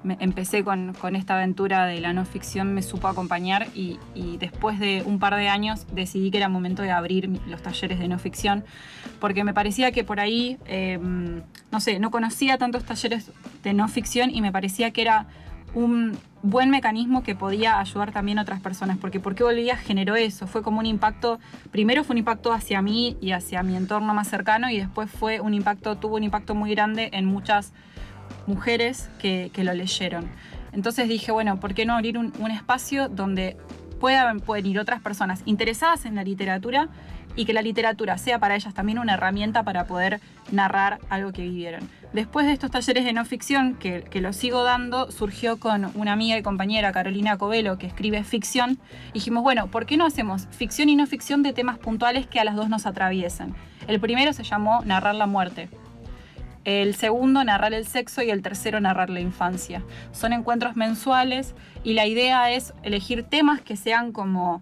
me- 0.03 0.17
empecé 0.19 0.63
con, 0.63 0.93
con 0.93 1.15
esta 1.15 1.35
aventura 1.35 1.85
de 1.85 1.99
la 2.01 2.13
no 2.13 2.25
ficción, 2.25 2.73
me 2.73 2.81
supo 2.81 3.07
acompañar 3.07 3.67
y, 3.75 3.99
y 4.15 4.37
después 4.37 4.79
de 4.79 5.03
un 5.05 5.19
par 5.19 5.35
de 5.35 5.47
años 5.49 5.85
decidí 5.93 6.31
que 6.31 6.37
era 6.37 6.49
momento 6.49 6.81
de 6.81 6.91
abrir 6.91 7.29
los 7.47 7.61
talleres 7.61 7.99
de 7.99 8.07
no 8.07 8.17
ficción, 8.19 8.63
porque 9.19 9.43
me 9.43 9.53
parecía 9.53 9.91
que 9.91 10.03
por 10.03 10.19
ahí, 10.19 10.57
eh, 10.65 10.97
no 11.71 11.79
sé, 11.79 11.99
no 11.99 12.09
conocía 12.11 12.57
tantos 12.57 12.83
talleres 12.85 13.31
de 13.63 13.73
no 13.73 13.87
ficción 13.87 14.29
y 14.29 14.41
me 14.41 14.51
parecía 14.51 14.91
que 14.91 15.01
era 15.01 15.27
un 15.73 16.17
buen 16.43 16.69
mecanismo 16.69 17.23
que 17.23 17.33
podía 17.35 17.79
ayudar 17.79 18.11
también 18.11 18.39
a 18.39 18.41
otras 18.41 18.59
personas, 18.59 18.97
porque 18.97 19.19
¿por 19.19 19.35
qué 19.35 19.43
Bolivia 19.43 19.77
generó 19.77 20.15
eso? 20.15 20.47
Fue 20.47 20.63
como 20.63 20.79
un 20.79 20.85
impacto, 20.85 21.39
primero 21.69 22.03
fue 22.03 22.15
un 22.15 22.17
impacto 22.17 22.51
hacia 22.51 22.81
mí 22.81 23.15
y 23.21 23.31
hacia 23.31 23.61
mi 23.63 23.77
entorno 23.77 24.13
más 24.13 24.27
cercano 24.27 24.69
y 24.69 24.77
después 24.79 25.09
fue 25.09 25.39
un 25.39 25.53
impacto, 25.53 25.95
tuvo 25.97 26.15
un 26.15 26.23
impacto 26.23 26.55
muy 26.55 26.71
grande 26.71 27.09
en 27.13 27.25
muchas 27.25 27.71
mujeres 28.47 29.09
que, 29.19 29.51
lo 29.57 29.73
leyeron. 29.73 30.29
Entonces 30.73 31.07
dije, 31.07 31.31
bueno, 31.31 31.59
¿por 31.59 31.73
qué 31.73 31.85
no 31.85 31.95
abrir 31.95 32.17
un, 32.17 32.33
espacio 32.51 33.09
donde 33.09 33.57
puedan, 33.99 34.39
pueden 34.39 34.65
ir 34.65 34.79
otras 34.79 35.01
personas 35.01 35.41
interesadas 35.45 36.05
en 36.05 36.15
la 36.15 36.23
literatura 36.23 36.89
y 37.35 37.45
que 37.45 37.53
la 37.53 37.61
literatura 37.61 38.17
sea 38.17 38.39
para 38.39 38.55
ellas 38.55 38.73
también 38.73 38.99
una 38.99 39.13
herramienta 39.13 39.63
para 39.63 39.85
poder 39.85 40.19
narrar 40.51 40.99
algo 41.09 41.31
que 41.31 41.43
vivieron. 41.43 41.89
Después 42.13 42.45
de 42.45 42.51
estos 42.51 42.71
talleres 42.71 43.05
de 43.05 43.13
no 43.13 43.23
ficción, 43.23 43.75
que, 43.75 44.01
que 44.01 44.19
los 44.19 44.35
sigo 44.35 44.63
dando, 44.63 45.11
surgió 45.11 45.57
con 45.57 45.91
una 45.95 46.11
amiga 46.11 46.37
y 46.37 46.41
compañera, 46.41 46.91
Carolina 46.91 47.37
Covelo, 47.37 47.77
que 47.77 47.87
escribe 47.87 48.23
ficción. 48.23 48.79
Dijimos, 49.13 49.43
bueno, 49.43 49.67
¿por 49.67 49.85
qué 49.85 49.95
no 49.95 50.05
hacemos 50.05 50.47
ficción 50.51 50.89
y 50.89 50.95
no 50.97 51.07
ficción 51.07 51.41
de 51.41 51.53
temas 51.53 51.77
puntuales 51.77 52.27
que 52.27 52.39
a 52.41 52.43
las 52.43 52.55
dos 52.55 52.67
nos 52.67 52.85
atraviesen? 52.85 53.55
El 53.87 53.99
primero 53.99 54.33
se 54.33 54.43
llamó 54.43 54.81
Narrar 54.83 55.15
la 55.15 55.25
muerte. 55.25 55.69
El 56.63 56.93
segundo, 56.95 57.43
narrar 57.43 57.73
el 57.73 57.85
sexo 57.87 58.21
y 58.21 58.29
el 58.29 58.41
tercero, 58.41 58.79
narrar 58.79 59.09
la 59.09 59.19
infancia. 59.19 59.81
Son 60.11 60.31
encuentros 60.33 60.75
mensuales 60.75 61.55
y 61.83 61.93
la 61.93 62.05
idea 62.05 62.51
es 62.51 62.73
elegir 62.83 63.23
temas 63.23 63.61
que 63.61 63.75
sean 63.75 64.11
como 64.11 64.59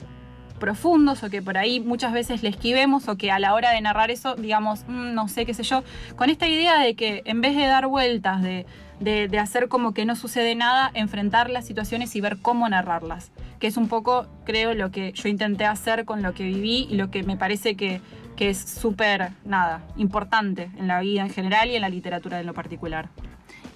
profundos 0.60 1.24
o 1.24 1.30
que 1.30 1.42
por 1.42 1.58
ahí 1.58 1.80
muchas 1.80 2.12
veces 2.12 2.44
le 2.44 2.50
esquivemos 2.50 3.08
o 3.08 3.18
que 3.18 3.32
a 3.32 3.40
la 3.40 3.54
hora 3.54 3.72
de 3.72 3.80
narrar 3.82 4.12
eso 4.12 4.36
digamos, 4.36 4.84
"Mm, 4.88 5.14
no 5.14 5.28
sé, 5.30 5.46
qué 5.46 5.54
sé 5.54 5.64
yo, 5.64 5.84
con 6.18 6.30
esta 6.30 6.48
idea 6.50 6.78
de 6.80 6.96
que 6.96 7.22
en 7.26 7.40
vez 7.42 7.56
de 7.56 7.66
dar 7.66 7.88
vueltas, 7.88 8.42
de, 8.42 8.66
de- 9.00 9.30
de 9.30 9.40
hacer 9.40 9.70
como 9.70 9.94
que 9.94 10.04
no 10.06 10.18
sucede 10.18 10.56
nada, 10.56 10.92
enfrentar 10.94 11.50
las 11.50 11.66
situaciones 11.66 12.14
y 12.18 12.22
ver 12.22 12.38
cómo 12.42 12.68
narrarlas, 12.68 13.32
que 13.60 13.68
es 13.68 13.78
un 13.78 13.88
poco, 13.88 14.28
creo, 14.46 14.74
lo 14.74 14.92
que 14.92 15.14
yo 15.14 15.30
intenté 15.30 15.66
hacer 15.66 16.04
con 16.04 16.22
lo 16.22 16.34
que 16.34 16.44
viví 16.44 16.88
y 16.90 16.96
lo 16.98 17.10
que 17.10 17.24
me 17.24 17.38
parece 17.38 17.76
que, 17.76 18.02
que 18.40 18.48
es 18.50 18.58
súper, 18.58 19.32
nada, 19.44 19.82
importante 19.98 20.72
en 20.78 20.88
la 20.88 21.02
vida 21.02 21.24
en 21.24 21.30
general 21.30 21.70
y 21.70 21.76
en 21.76 21.82
la 21.82 21.90
literatura 21.90 22.40
en 22.40 22.46
lo 22.48 22.54
particular. 22.54 23.10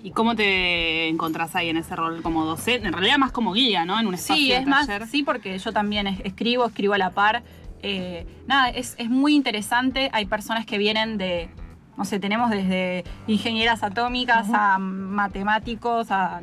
¿Y 0.02 0.12
cómo 0.12 0.36
te 0.38 1.10
encontrás 1.10 1.54
ahí 1.58 1.68
en 1.68 1.76
ese 1.76 1.94
rol 1.98 2.22
como 2.22 2.46
docente? 2.46 2.88
En 2.88 2.94
realidad 2.94 3.18
más 3.18 3.34
como 3.34 3.52
guía, 3.52 3.84
¿no? 3.84 4.00
En 4.00 4.08
un 4.08 4.14
espacio 4.14 4.42
Sí, 4.42 4.50
de 4.52 4.60
es 4.60 4.66
más, 4.66 4.88
sí, 5.12 5.24
porque 5.24 5.60
yo 5.60 5.74
también 5.74 6.08
es- 6.08 6.22
escribo, 6.24 6.66
escribo 6.66 6.94
a 6.94 6.98
la 6.98 7.10
par. 7.10 7.44
Eh, 7.82 8.26
nada, 8.48 8.70
es, 8.70 8.96
es 8.98 9.10
muy 9.10 9.36
interesante. 9.36 10.10
Hay 10.14 10.28
personas 10.28 10.66
que 10.66 10.78
vienen 10.78 11.18
de, 11.18 11.50
no 11.98 12.06
sé, 12.06 12.22
tenemos 12.22 12.50
desde 12.50 13.04
ingenieras 13.28 13.84
atómicas 13.84 14.48
a 14.54 14.78
matemáticos, 14.80 16.10
a, 16.10 16.40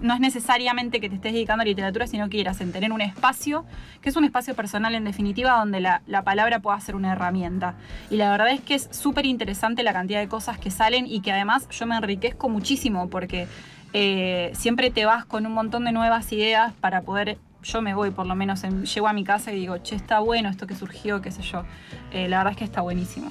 no 0.00 0.14
es 0.14 0.20
necesariamente 0.20 1.00
que 1.00 1.08
te 1.08 1.16
estés 1.16 1.32
dedicando 1.32 1.62
a 1.62 1.64
literatura, 1.64 2.06
sino 2.06 2.24
que 2.26 2.36
quieras 2.36 2.60
en 2.60 2.72
tener 2.72 2.92
un 2.92 3.00
espacio, 3.00 3.64
que 4.00 4.08
es 4.08 4.16
un 4.16 4.24
espacio 4.24 4.54
personal 4.54 4.94
en 4.94 5.04
definitiva, 5.04 5.52
donde 5.58 5.80
la, 5.80 6.02
la 6.06 6.22
palabra 6.22 6.60
pueda 6.60 6.78
ser 6.80 6.94
una 6.96 7.12
herramienta. 7.12 7.74
Y 8.10 8.16
la 8.16 8.30
verdad 8.30 8.50
es 8.50 8.60
que 8.60 8.74
es 8.74 8.88
súper 8.92 9.26
interesante 9.26 9.82
la 9.82 9.92
cantidad 9.92 10.20
de 10.20 10.28
cosas 10.28 10.58
que 10.58 10.70
salen 10.70 11.06
y 11.06 11.20
que 11.20 11.32
además 11.32 11.68
yo 11.70 11.86
me 11.86 11.96
enriquezco 11.96 12.48
muchísimo 12.48 13.08
porque 13.08 13.46
eh, 13.92 14.50
siempre 14.54 14.90
te 14.90 15.04
vas 15.06 15.24
con 15.24 15.46
un 15.46 15.52
montón 15.52 15.84
de 15.84 15.92
nuevas 15.92 16.32
ideas 16.32 16.72
para 16.80 17.02
poder, 17.02 17.38
yo 17.62 17.80
me 17.82 17.94
voy 17.94 18.10
por 18.10 18.26
lo 18.26 18.34
menos, 18.34 18.64
en- 18.64 18.84
llego 18.84 19.08
a 19.08 19.12
mi 19.12 19.24
casa 19.24 19.52
y 19.52 19.56
digo, 19.60 19.78
che, 19.78 19.94
está 19.94 20.18
bueno 20.18 20.48
esto 20.48 20.66
que 20.66 20.74
surgió, 20.74 21.20
qué 21.20 21.30
sé 21.30 21.42
yo. 21.42 21.64
Eh, 22.12 22.28
la 22.28 22.38
verdad 22.38 22.52
es 22.52 22.58
que 22.58 22.64
está 22.64 22.80
buenísimo. 22.80 23.30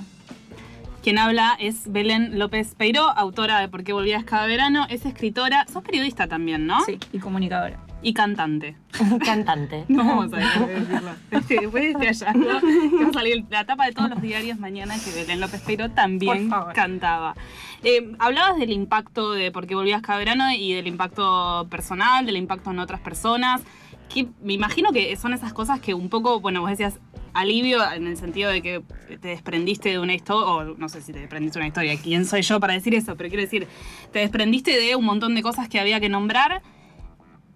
Quien 1.04 1.18
habla 1.18 1.58
es 1.60 1.92
Belén 1.92 2.40
López 2.40 2.76
Peiró, 2.76 3.10
autora 3.10 3.60
de 3.60 3.68
Por 3.68 3.84
qué 3.84 3.92
volvías 3.92 4.24
cada 4.24 4.46
verano. 4.46 4.88
Es 4.90 5.06
escritora, 5.06 5.66
sos 5.68 5.84
periodista 5.84 6.28
también, 6.28 6.66
¿no? 6.66 6.80
Sí, 6.86 6.98
y 7.12 7.20
comunicadora. 7.20 7.78
Y 8.02 8.14
cantante. 8.14 8.78
Cantante. 9.26 9.84
No 9.90 10.06
vamos 10.06 10.32
a 10.32 10.38
dejar 10.38 10.66
de 10.66 10.80
decirlo. 10.80 11.12
Este, 11.30 11.60
Después 11.60 11.84
de 12.00 12.08
este 12.08 12.26
hallazgo, 12.26 12.62
que 12.62 13.04
va 13.04 13.10
a 13.10 13.14
salir 13.14 13.44
la 13.50 13.66
tapa 13.66 13.86
de 13.86 13.92
todos 13.92 14.12
los 14.12 14.22
diarios 14.22 14.60
mañana 14.60 14.96
que 14.96 15.12
Belén 15.12 15.42
López 15.42 15.60
Peiró 15.60 15.92
también 15.92 16.50
cantaba. 16.74 17.36
Eh, 17.84 18.14
hablabas 18.20 18.58
del 18.58 18.72
impacto 18.72 19.34
de 19.34 19.52
Por 19.52 19.68
qué 19.68 19.76
volvías 19.76 20.02
cada 20.02 20.20
verano 20.20 20.54
y 20.54 20.72
del 20.72 20.88
impacto 20.88 21.68
personal, 21.70 22.26
del 22.26 22.38
impacto 22.38 22.72
en 22.72 22.80
otras 22.80 23.02
personas. 23.02 23.62
Que 24.08 24.30
me 24.42 24.54
imagino 24.54 24.94
que 24.94 25.14
son 25.18 25.34
esas 25.34 25.52
cosas 25.52 25.82
que 25.82 25.94
un 25.94 26.08
poco, 26.08 26.40
bueno, 26.40 26.62
vos 26.62 26.70
decías 26.70 26.98
alivio 27.34 27.80
en 27.92 28.08
el 28.08 28.18
sentido 28.18 28.50
de 28.50 28.62
que 28.62 28.82
te 29.20 29.30
desprendiste 29.30 29.90
de 29.90 30.00
una 30.00 30.14
historia, 30.14 30.46
o 30.46 30.64
no 30.76 30.90
sé 30.90 31.02
si 31.02 31.14
te 31.14 31.20
desprendiste 31.20 31.60
de 31.60 31.64
una 31.64 31.68
historia, 31.68 31.98
quién 32.02 32.26
soy 32.26 32.42
yo 32.42 32.60
para 32.60 32.74
decir 32.74 32.94
eso, 32.96 33.16
pero 33.16 33.30
quiero 33.30 33.44
decir, 33.44 33.68
te 34.12 34.20
desprendiste 34.20 34.80
de 34.80 34.96
un 34.96 35.06
montón 35.06 35.36
de 35.36 35.42
cosas 35.42 35.68
que 35.68 35.80
había 35.80 36.00
que 36.00 36.10
nombrar 36.10 36.62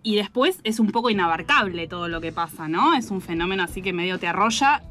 y 0.03 0.15
después 0.15 0.59
es 0.63 0.79
un 0.79 0.91
poco 0.91 1.09
inabarcable 1.09 1.87
todo 1.87 2.07
lo 2.07 2.21
que 2.21 2.31
pasa, 2.31 2.67
¿no? 2.67 2.95
Es 2.95 3.11
un 3.11 3.21
fenómeno 3.21 3.63
así 3.63 3.81
que 3.81 3.93
medio 3.93 4.19
te 4.19 4.27
arrolla, 4.27 4.81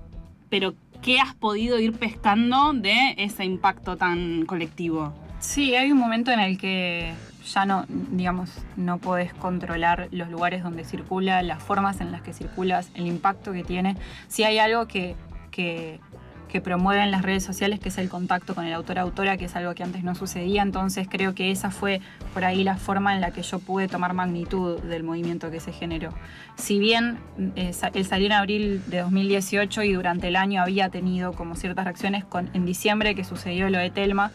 pero 0.50 0.74
¿qué 1.02 1.20
has 1.20 1.34
podido 1.34 1.78
ir 1.78 1.92
pescando 1.92 2.72
de 2.72 3.14
ese 3.16 3.44
impacto 3.44 3.96
tan 3.96 4.44
colectivo? 4.46 5.14
Sí, 5.40 5.74
hay 5.74 5.92
un 5.92 5.98
momento 5.98 6.30
en 6.32 6.40
el 6.40 6.58
que 6.58 7.12
ya 7.46 7.64
no, 7.64 7.84
digamos, 7.88 8.50
no 8.76 8.98
podés 8.98 9.32
controlar 9.34 10.08
los 10.10 10.28
lugares 10.30 10.62
donde 10.62 10.84
circula, 10.84 11.42
las 11.42 11.62
formas 11.62 12.00
en 12.00 12.12
las 12.12 12.22
que 12.22 12.32
circulas, 12.32 12.90
el 12.94 13.06
impacto 13.06 13.52
que 13.52 13.64
tiene. 13.64 13.96
Si 14.28 14.44
hay 14.44 14.58
algo 14.58 14.86
que, 14.86 15.16
que, 15.50 16.00
que 16.48 16.60
promueven 16.60 17.10
las 17.10 17.22
redes 17.22 17.42
sociales, 17.44 17.80
que 17.80 17.88
es 17.88 17.98
el 17.98 18.08
contacto 18.08 18.54
con 18.54 18.64
el 18.66 18.72
autor-autora, 18.74 19.36
que 19.36 19.46
es 19.46 19.56
algo 19.56 19.74
que 19.74 19.82
antes 19.82 20.04
no 20.04 20.14
sucedía, 20.14 20.62
entonces 20.62 21.08
creo 21.10 21.34
que 21.34 21.50
esa 21.50 21.70
fue 21.70 22.00
por 22.34 22.44
ahí 22.44 22.62
la 22.64 22.76
forma 22.76 23.14
en 23.14 23.20
la 23.20 23.30
que 23.32 23.42
yo 23.42 23.58
pude 23.58 23.88
tomar 23.88 24.12
magnitud 24.14 24.80
del 24.82 25.02
movimiento 25.02 25.50
que 25.50 25.60
se 25.60 25.72
generó. 25.72 26.10
Si 26.56 26.78
bien 26.78 27.18
eh, 27.56 27.72
sa- 27.72 27.88
él 27.94 28.04
salió 28.06 28.26
en 28.26 28.32
abril 28.32 28.82
de 28.86 28.98
2018 29.00 29.82
y 29.82 29.92
durante 29.92 30.28
el 30.28 30.36
año 30.36 30.62
había 30.62 30.88
tenido 30.88 31.32
como 31.32 31.56
ciertas 31.56 31.84
reacciones, 31.84 32.24
con, 32.24 32.48
en 32.54 32.64
diciembre 32.66 33.14
que 33.14 33.24
sucedió 33.24 33.68
lo 33.70 33.78
de 33.78 33.90
Telma, 33.90 34.30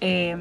eh, 0.00 0.36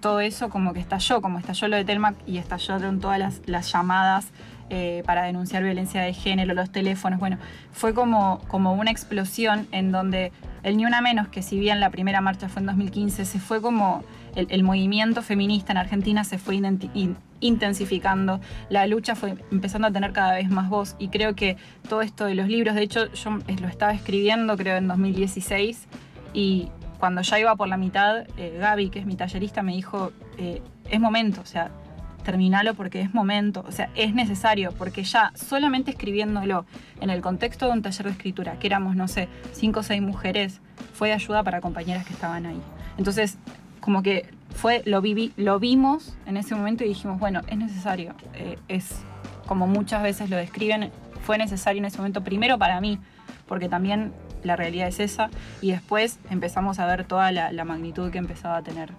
todo 0.00 0.20
eso 0.20 0.48
como 0.48 0.72
que 0.72 0.80
estalló, 0.80 1.20
como 1.20 1.38
estalló 1.38 1.68
lo 1.68 1.76
de 1.76 1.84
Telma 1.84 2.14
y 2.26 2.38
estallaron 2.38 3.00
todas 3.00 3.40
las, 3.46 3.72
llamadas 3.72 4.28
eh, 4.70 5.02
para 5.04 5.24
denunciar 5.24 5.62
violencia 5.62 6.00
de 6.00 6.14
género, 6.14 6.54
los 6.54 6.70
teléfonos, 6.70 7.18
bueno, 7.18 7.38
fue 7.72 7.92
como, 7.92 8.40
como 8.48 8.72
una 8.72 8.90
explosión 8.90 9.66
en 9.72 9.92
donde 9.92 10.32
el 10.62 10.76
Ni 10.76 10.84
Una 10.86 11.00
Menos, 11.00 11.28
que 11.28 11.42
si 11.42 11.58
bien 11.58 11.80
la 11.80 11.90
primera 11.90 12.20
marcha 12.20 12.48
fue 12.48 12.60
en 12.60 12.66
2015, 12.66 13.24
se 13.24 13.38
fue 13.38 13.60
como 13.60 14.04
el, 14.34 14.62
movimiento 14.62 15.22
feminista 15.22 15.72
en 15.72 15.78
Argentina 15.78 16.24
se 16.24 16.38
fue 16.38 16.60
intensificando, 17.40 18.40
la 18.68 18.86
lucha 18.86 19.16
fue 19.16 19.36
empezando 19.50 19.88
a 19.88 19.90
tener 19.90 20.12
cada 20.12 20.34
vez 20.34 20.50
más 20.50 20.68
voz 20.68 20.96
y 20.98 21.08
creo 21.08 21.34
que 21.34 21.56
todo 21.88 22.02
esto 22.02 22.26
de 22.26 22.34
los 22.34 22.48
libros, 22.48 22.74
de 22.74 22.82
hecho 22.82 23.12
yo 23.12 23.38
lo 23.60 23.68
estaba 23.68 23.92
escribiendo 23.92 24.56
creo 24.56 24.76
en 24.76 24.88
2016 24.88 25.88
y 26.32 26.68
cuando 27.00 27.22
ya 27.22 27.40
iba 27.40 27.56
por 27.56 27.66
la 27.66 27.78
mitad, 27.78 28.26
eh, 28.36 28.56
Gaby, 28.60 28.90
que 28.90 29.00
es 29.00 29.06
mi 29.06 29.16
tallerista, 29.16 29.62
me 29.62 29.72
dijo, 29.72 30.12
eh, 30.38 30.62
es 30.88 31.00
momento, 31.00 31.40
o 31.40 31.46
sea, 31.46 31.70
terminalo 32.22 32.74
porque 32.74 33.00
es 33.00 33.14
momento, 33.14 33.64
o 33.66 33.72
sea, 33.72 33.90
es 33.96 34.14
necesario, 34.14 34.72
porque 34.72 35.02
ya 35.02 35.32
solamente 35.34 35.90
escribiéndolo 35.90 36.66
en 37.00 37.08
el 37.08 37.22
contexto 37.22 37.66
de 37.66 37.72
un 37.72 37.82
taller 37.82 38.04
de 38.04 38.12
escritura, 38.12 38.58
que 38.58 38.66
éramos, 38.66 38.94
no 38.94 39.08
sé, 39.08 39.28
cinco 39.52 39.80
o 39.80 39.82
seis 39.82 40.02
mujeres, 40.02 40.60
fue 40.92 41.08
de 41.08 41.14
ayuda 41.14 41.42
para 41.42 41.62
compañeras 41.62 42.06
que 42.06 42.12
estaban 42.12 42.44
ahí. 42.44 42.60
Entonces, 42.98 43.38
como 43.80 44.02
que 44.02 44.28
fue, 44.54 44.82
lo, 44.84 45.00
viví, 45.00 45.32
lo 45.36 45.58
vimos 45.58 46.16
en 46.26 46.36
ese 46.36 46.54
momento 46.54 46.84
y 46.84 46.88
dijimos, 46.88 47.18
bueno, 47.18 47.40
es 47.48 47.56
necesario, 47.56 48.14
eh, 48.34 48.58
es 48.68 49.00
como 49.46 49.66
muchas 49.66 50.02
veces 50.02 50.28
lo 50.28 50.36
describen, 50.36 50.90
fue 51.22 51.38
necesario 51.38 51.78
en 51.78 51.86
ese 51.86 51.96
momento, 51.96 52.22
primero 52.22 52.58
para 52.58 52.80
mí, 52.80 52.98
porque 53.46 53.70
también 53.70 54.12
la 54.42 54.56
realidad 54.56 54.88
es 54.88 55.00
esa, 55.00 55.30
y 55.60 55.72
después 55.72 56.18
empezamos 56.30 56.78
a 56.78 56.86
ver 56.86 57.04
toda 57.04 57.32
la, 57.32 57.52
la 57.52 57.64
magnitud 57.64 58.10
que 58.10 58.18
empezaba 58.18 58.56
a 58.56 58.62
tener. 58.62 58.92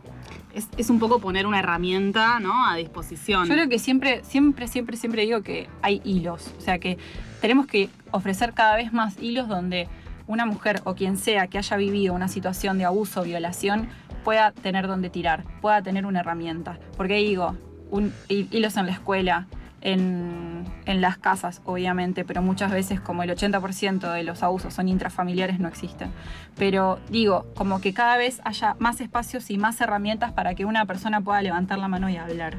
Es, 0.53 0.67
es 0.77 0.89
un 0.89 0.99
poco 0.99 1.19
poner 1.19 1.47
una 1.47 1.59
herramienta, 1.59 2.39
¿no? 2.39 2.67
A 2.67 2.75
disposición. 2.75 3.47
Yo 3.47 3.53
creo 3.53 3.69
que 3.69 3.79
siempre, 3.79 4.21
siempre, 4.23 4.67
siempre, 4.67 4.97
siempre 4.97 5.21
digo 5.23 5.41
que 5.41 5.69
hay 5.81 6.01
hilos. 6.03 6.51
O 6.57 6.61
sea 6.61 6.79
que 6.79 6.97
tenemos 7.39 7.67
que 7.67 7.89
ofrecer 8.11 8.53
cada 8.53 8.75
vez 8.75 8.91
más 8.91 9.17
hilos 9.21 9.47
donde 9.47 9.87
una 10.27 10.45
mujer 10.45 10.81
o 10.83 10.95
quien 10.95 11.17
sea 11.17 11.47
que 11.47 11.57
haya 11.57 11.77
vivido 11.77 12.13
una 12.13 12.27
situación 12.27 12.77
de 12.77 12.85
abuso 12.85 13.21
o 13.21 13.23
violación 13.23 13.89
pueda 14.23 14.51
tener 14.51 14.87
donde 14.87 15.09
tirar, 15.09 15.43
pueda 15.61 15.81
tener 15.81 16.05
una 16.05 16.19
herramienta. 16.19 16.79
Porque 16.95 17.15
digo, 17.15 17.55
un, 17.89 18.13
hilos 18.29 18.77
en 18.77 18.85
la 18.85 18.91
escuela, 18.91 19.47
en, 19.81 20.65
en, 20.85 21.01
las 21.01 21.17
casas, 21.17 21.61
obviamente, 21.65 22.23
pero 22.23 22.41
muchas 22.41 22.71
veces 22.71 22.99
como 23.01 23.23
el 23.23 23.29
80% 23.29 24.13
de 24.13 24.23
los 24.23 24.43
abusos 24.43 24.73
son 24.73 24.87
intrafamiliares 24.87 25.59
no 25.59 25.67
existen. 25.67 26.11
Pero 26.57 26.99
digo, 27.09 27.47
como 27.55 27.81
que 27.81 27.93
cada 27.93 28.17
vez 28.17 28.41
haya 28.43 28.75
más 28.79 29.01
espacios 29.01 29.49
y 29.51 29.57
más 29.57 29.81
herramientas 29.81 30.31
para 30.31 30.55
que 30.55 30.65
una 30.65 30.85
persona 30.85 31.21
pueda 31.21 31.41
levantar 31.41 31.79
la 31.79 31.87
mano 31.87 32.09
y 32.09 32.17
hablar 32.17 32.55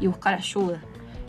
y 0.00 0.06
buscar 0.06 0.34
ayuda. 0.34 0.80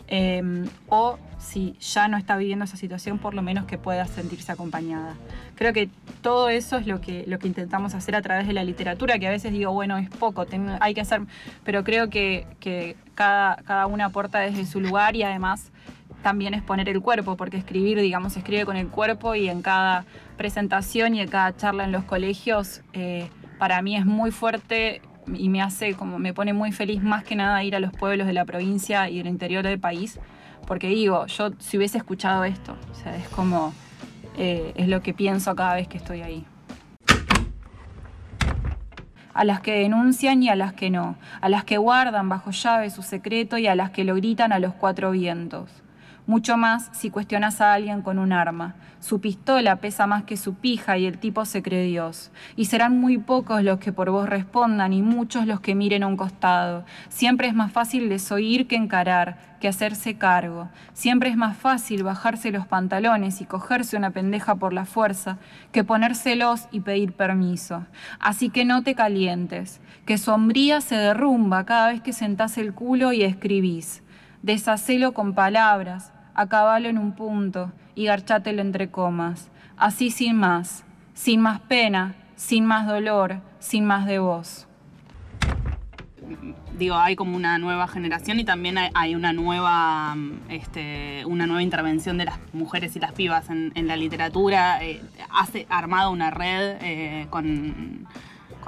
Eh, 0.08 0.42
o 0.88 1.18
si 1.38 1.76
ya 1.80 2.08
no 2.08 2.16
está 2.16 2.36
viviendo 2.36 2.64
esa 2.64 2.76
situación, 2.76 3.18
por 3.18 3.34
lo 3.34 3.42
menos 3.42 3.64
que 3.66 3.78
pueda 3.78 4.06
sentirse 4.06 4.52
acompañada. 4.52 5.14
Creo 5.54 5.72
que 5.72 5.88
todo 6.20 6.48
eso 6.48 6.76
es 6.76 6.86
lo 6.86 7.00
que, 7.00 7.24
lo 7.26 7.38
que 7.38 7.46
intentamos 7.46 7.94
hacer 7.94 8.16
a 8.16 8.22
través 8.22 8.46
de 8.46 8.52
la 8.52 8.64
literatura, 8.64 9.18
que 9.18 9.28
a 9.28 9.30
veces 9.30 9.52
digo, 9.52 9.72
bueno, 9.72 9.96
es 9.98 10.10
poco, 10.10 10.46
hay 10.80 10.94
que 10.94 11.00
hacer, 11.00 11.22
pero 11.64 11.84
creo 11.84 12.10
que, 12.10 12.46
que 12.60 12.96
cada, 13.14 13.56
cada 13.56 13.86
una 13.86 14.06
aporta 14.06 14.40
desde 14.40 14.66
su 14.66 14.80
lugar 14.80 15.14
y 15.16 15.22
además 15.22 15.70
también 16.22 16.54
es 16.54 16.62
poner 16.62 16.88
el 16.88 17.00
cuerpo, 17.00 17.36
porque 17.36 17.56
escribir, 17.56 18.00
digamos, 18.00 18.36
escribe 18.36 18.64
con 18.64 18.76
el 18.76 18.88
cuerpo 18.88 19.34
y 19.34 19.48
en 19.48 19.62
cada 19.62 20.04
presentación 20.36 21.14
y 21.14 21.20
en 21.20 21.28
cada 21.28 21.56
charla 21.56 21.84
en 21.84 21.92
los 21.92 22.04
colegios, 22.04 22.82
eh, 22.92 23.28
para 23.58 23.82
mí 23.82 23.96
es 23.96 24.06
muy 24.06 24.30
fuerte 24.30 25.02
y 25.36 25.48
me 25.48 25.62
hace 25.62 25.94
como 25.94 26.18
me 26.18 26.32
pone 26.32 26.52
muy 26.52 26.72
feliz 26.72 27.02
más 27.02 27.24
que 27.24 27.36
nada 27.36 27.62
ir 27.64 27.74
a 27.76 27.80
los 27.80 27.92
pueblos 27.92 28.26
de 28.26 28.32
la 28.32 28.44
provincia 28.44 29.08
y 29.10 29.18
del 29.18 29.26
interior 29.26 29.64
del 29.64 29.78
país 29.78 30.18
porque 30.68 30.88
digo, 30.88 31.26
yo 31.26 31.50
si 31.58 31.78
hubiese 31.78 31.96
escuchado 31.96 32.44
esto, 32.44 32.76
o 32.92 32.94
sea, 32.94 33.16
es 33.16 33.26
como, 33.30 33.72
eh, 34.36 34.74
es 34.76 34.86
lo 34.86 35.00
que 35.00 35.14
pienso 35.14 35.56
cada 35.56 35.74
vez 35.74 35.88
que 35.88 35.96
estoy 35.96 36.20
ahí. 36.20 36.44
A 39.32 39.44
las 39.44 39.60
que 39.60 39.72
denuncian 39.72 40.42
y 40.42 40.50
a 40.50 40.56
las 40.56 40.74
que 40.74 40.90
no, 40.90 41.16
a 41.40 41.48
las 41.48 41.64
que 41.64 41.78
guardan 41.78 42.28
bajo 42.28 42.50
llave 42.50 42.90
su 42.90 43.02
secreto 43.02 43.56
y 43.56 43.66
a 43.66 43.74
las 43.74 43.90
que 43.92 44.04
lo 44.04 44.14
gritan 44.14 44.52
a 44.52 44.58
los 44.58 44.74
cuatro 44.74 45.10
vientos 45.10 45.70
mucho 46.28 46.58
más 46.58 46.90
si 46.92 47.08
cuestionas 47.08 47.62
a 47.62 47.72
alguien 47.72 48.02
con 48.02 48.18
un 48.18 48.34
arma. 48.34 48.74
Su 49.00 49.18
pistola 49.18 49.76
pesa 49.76 50.06
más 50.06 50.24
que 50.24 50.36
su 50.36 50.54
pija 50.54 50.98
y 50.98 51.06
el 51.06 51.16
tipo 51.16 51.46
se 51.46 51.62
cree 51.62 51.86
Dios. 51.86 52.30
Y 52.54 52.66
serán 52.66 53.00
muy 53.00 53.16
pocos 53.16 53.62
los 53.62 53.78
que 53.78 53.92
por 53.92 54.10
vos 54.10 54.28
respondan 54.28 54.92
y 54.92 55.00
muchos 55.00 55.46
los 55.46 55.60
que 55.60 55.74
miren 55.74 56.02
a 56.02 56.06
un 56.06 56.18
costado. 56.18 56.84
Siempre 57.08 57.48
es 57.48 57.54
más 57.54 57.72
fácil 57.72 58.10
desoír 58.10 58.66
que 58.66 58.76
encarar, 58.76 59.38
que 59.58 59.68
hacerse 59.68 60.18
cargo. 60.18 60.68
Siempre 60.92 61.30
es 61.30 61.36
más 61.38 61.56
fácil 61.56 62.02
bajarse 62.02 62.50
los 62.50 62.66
pantalones 62.66 63.40
y 63.40 63.46
cogerse 63.46 63.96
una 63.96 64.10
pendeja 64.10 64.56
por 64.56 64.74
la 64.74 64.84
fuerza 64.84 65.38
que 65.72 65.82
ponérselos 65.82 66.68
y 66.70 66.80
pedir 66.80 67.14
permiso. 67.14 67.86
Así 68.20 68.50
que 68.50 68.66
no 68.66 68.82
te 68.82 68.94
calientes, 68.94 69.80
que 70.04 70.18
sombría 70.18 70.82
se 70.82 70.96
derrumba 70.96 71.64
cada 71.64 71.88
vez 71.88 72.02
que 72.02 72.12
sentás 72.12 72.58
el 72.58 72.74
culo 72.74 73.14
y 73.14 73.22
escribís. 73.22 74.02
Deshacelo 74.42 75.14
con 75.14 75.34
palabras, 75.34 76.12
acabalo 76.38 76.88
en 76.88 76.98
un 76.98 77.12
punto 77.12 77.72
y 77.96 78.04
garchátelo 78.04 78.62
entre 78.62 78.90
comas, 78.90 79.50
así 79.76 80.12
sin 80.12 80.36
más, 80.36 80.84
sin 81.12 81.40
más 81.40 81.60
pena, 81.60 82.14
sin 82.36 82.64
más 82.64 82.86
dolor, 82.86 83.40
sin 83.58 83.84
más 83.84 84.06
de 84.06 84.20
vos. 84.20 84.68
Digo, 86.78 86.94
hay 86.94 87.16
como 87.16 87.34
una 87.34 87.58
nueva 87.58 87.88
generación 87.88 88.38
y 88.38 88.44
también 88.44 88.76
hay, 88.94 89.16
una 89.16 89.32
nueva 89.32 90.16
este, 90.48 91.24
una 91.26 91.48
nueva 91.48 91.64
intervención 91.64 92.18
de 92.18 92.26
las 92.26 92.38
mujeres 92.52 92.94
y 92.94 93.00
las 93.00 93.10
pibas 93.10 93.50
en, 93.50 93.88
la 93.88 93.96
literatura. 93.96 94.80
Eh, 94.84 95.02
hace 95.30 95.66
armado 95.68 96.12
una 96.12 96.30
red 96.30 96.76
eh, 96.82 97.26
con 97.30 98.06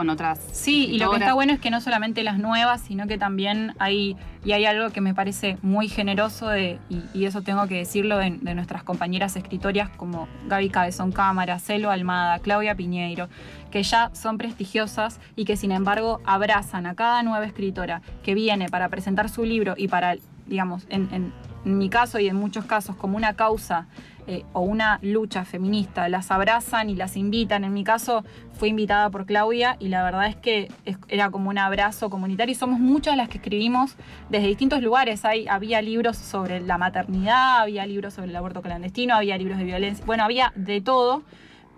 con 0.00 0.08
otras. 0.08 0.38
Sí, 0.52 0.86
y 0.86 0.98
lo 0.98 1.10
que 1.10 1.18
está 1.18 1.34
bueno 1.34 1.52
es 1.52 1.60
que 1.60 1.70
no 1.70 1.82
solamente 1.82 2.24
las 2.24 2.38
nuevas, 2.38 2.80
sino 2.80 3.06
que 3.06 3.18
también 3.18 3.74
hay, 3.78 4.16
y 4.46 4.52
hay 4.52 4.64
algo 4.64 4.88
que 4.88 5.02
me 5.02 5.12
parece 5.12 5.58
muy 5.60 5.88
generoso, 5.88 6.48
de, 6.48 6.78
y, 6.88 7.26
eso 7.26 7.42
tengo 7.42 7.66
que 7.66 7.74
decirlo, 7.74 8.16
de, 8.16 8.30
nuestras 8.30 8.82
compañeras 8.82 9.36
escritorias 9.36 9.90
como 9.90 10.26
Gaby 10.48 10.70
Cabezón 10.70 11.12
Cámara, 11.12 11.58
Celo 11.58 11.90
Almada, 11.90 12.38
Claudia 12.38 12.74
Piñeiro, 12.74 13.28
que 13.70 13.82
ya 13.82 14.10
son 14.14 14.38
prestigiosas 14.38 15.20
y 15.36 15.44
que 15.44 15.58
sin 15.58 15.70
embargo 15.70 16.22
abrazan 16.24 16.86
a 16.86 16.94
cada 16.94 17.22
nueva 17.22 17.44
escritora 17.44 18.00
que 18.22 18.32
viene 18.32 18.70
para 18.70 18.88
presentar 18.88 19.28
su 19.28 19.44
libro 19.44 19.74
y 19.76 19.88
para, 19.88 20.16
digamos, 20.46 20.86
en, 20.88 21.10
en 21.12 21.32
mi 21.64 21.88
caso 21.88 22.18
y 22.18 22.28
en 22.28 22.36
muchos 22.36 22.64
casos 22.64 22.96
como 22.96 23.16
una 23.16 23.34
causa 23.34 23.86
eh, 24.26 24.44
o 24.52 24.60
una 24.60 24.98
lucha 25.02 25.44
feminista, 25.44 26.08
las 26.08 26.30
abrazan 26.30 26.88
y 26.88 26.94
las 26.94 27.16
invitan. 27.16 27.64
En 27.64 27.72
mi 27.72 27.84
caso 27.84 28.24
fui 28.52 28.68
invitada 28.68 29.10
por 29.10 29.26
Claudia 29.26 29.76
y 29.80 29.88
la 29.88 30.02
verdad 30.02 30.26
es 30.28 30.36
que 30.36 30.70
era 31.08 31.30
como 31.30 31.50
un 31.50 31.58
abrazo 31.58 32.10
comunitario. 32.10 32.52
Y 32.52 32.54
somos 32.54 32.78
muchas 32.78 33.16
las 33.16 33.28
que 33.28 33.38
escribimos 33.38 33.96
desde 34.28 34.46
distintos 34.46 34.82
lugares. 34.82 35.24
Hay, 35.24 35.48
había 35.48 35.82
libros 35.82 36.16
sobre 36.16 36.60
la 36.60 36.78
maternidad, 36.78 37.60
había 37.60 37.84
libros 37.86 38.14
sobre 38.14 38.30
el 38.30 38.36
aborto 38.36 38.62
clandestino, 38.62 39.14
había 39.14 39.36
libros 39.36 39.58
de 39.58 39.64
violencia, 39.64 40.04
bueno, 40.06 40.24
había 40.24 40.52
de 40.54 40.80
todo, 40.80 41.22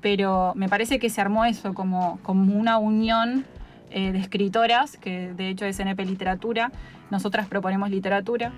pero 0.01 0.53
me 0.55 0.69
parece 0.69 0.99
que 0.99 1.09
se 1.11 1.21
armó 1.21 1.45
eso 1.45 1.75
como, 1.75 2.19
como 2.23 2.55
una 2.55 2.77
unión 2.79 3.47
eh, 3.91 4.13
de 4.13 4.19
escritoras, 4.19 4.97
que 4.97 5.33
de 5.33 5.49
hecho 5.49 5.65
es 5.65 5.79
NP 5.81 6.05
Literatura, 6.05 6.71
nosotras 7.11 7.47
proponemos 7.47 7.89
literatura 7.89 8.53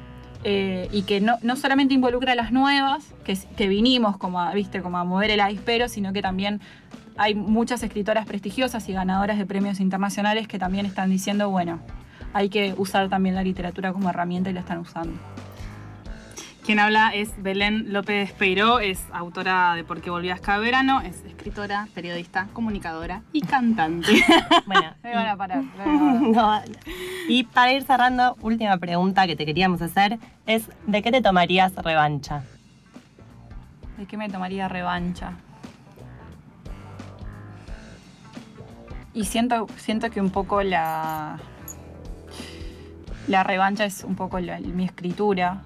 eh, 0.44 0.88
y 0.92 1.02
que 1.02 1.20
no, 1.20 1.38
no, 1.42 1.57
solamente 1.57 1.94
involucra 1.94 2.33
a 2.33 2.35
las 2.35 2.52
nuevas, 2.52 3.14
que, 3.24 3.37
que 3.57 3.66
vinimos 3.66 4.16
como 4.18 4.40
a, 4.40 4.52
¿viste? 4.52 4.83
como 4.83 4.98
a 4.98 5.04
mover 5.04 5.30
el 5.30 5.40
avispero, 5.40 5.88
sino 5.88 6.12
que 6.12 6.22
también 6.22 6.61
hay 7.16 7.35
muchas 7.35 7.83
escritoras 7.83 8.26
prestigiosas 8.26 8.88
y 8.88 8.92
ganadoras 8.92 9.38
de 9.38 9.46
premios 9.46 9.80
internacionales 9.80 10.46
que 10.46 10.59
también 10.59 10.87
están 10.87 11.11
diciendo, 11.11 11.50
bueno, 11.50 11.80
hay 12.35 12.48
que 12.48 12.74
usar 12.76 13.09
también 13.09 13.35
la 13.35 13.42
literatura 13.42 13.92
como 13.92 14.11
herramienta 14.11 14.50
y 14.50 14.52
la 14.52 14.61
están 14.61 14.78
usando. 14.78 15.18
Quien 16.64 16.79
habla 16.79 17.11
es 17.11 17.31
Belén 17.42 17.92
López 17.92 18.33
Peiró, 18.33 18.81
es 18.81 19.05
autora 19.12 19.74
de 19.74 19.85
Por 19.85 20.00
qué 20.00 20.09
volvías 20.09 20.40
cada 20.40 20.57
verano, 20.57 21.03
es 21.03 21.22
escritora, 21.27 21.88
periodista, 21.92 22.48
comunicadora 22.55 23.20
y 23.35 23.42
cantante. 23.42 24.12
Bueno, 24.66 24.94
me 25.03 25.14
van 25.14 25.27
a 25.27 25.37
parar. 25.37 25.62
y 27.29 27.44
para 27.44 27.74
ir 27.74 27.83
cerrando, 27.83 28.38
última 28.40 28.79
pregunta 28.79 29.27
que 29.27 29.37
te 29.37 29.44
queríamos 29.44 29.83
hacer 29.83 30.18
es, 30.46 30.70
¿de 30.87 31.03
qué 31.03 31.12
te 31.12 31.20
tomarías 31.20 31.74
revancha? 31.74 32.44
¿De 33.98 34.07
qué 34.07 34.16
me 34.16 34.31
tomaría 34.31 34.66
revancha? 34.66 35.33
Y 39.12 39.27
siento, 39.27 39.66
siento 39.77 40.09
que 40.09 40.22
un 40.22 40.31
poco 40.31 40.62
la, 40.62 41.38
la 43.29 43.44
revancha 43.44 43.85
es 43.85 44.03
un 44.03 44.16
poco 44.16 44.38
mi 44.38 44.87
escritura, 44.87 45.62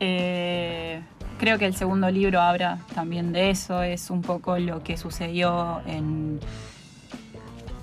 eh, 0.00 1.02
creo 1.38 1.58
que 1.58 1.66
el 1.66 1.74
segundo 1.74 2.10
libro 2.10 2.40
habla 2.40 2.78
también 2.94 3.32
de 3.32 3.50
eso, 3.50 3.82
es 3.82 4.10
un 4.10 4.22
poco 4.22 4.58
lo 4.58 4.82
que 4.82 4.96
sucedió 4.96 5.80
en 5.86 6.40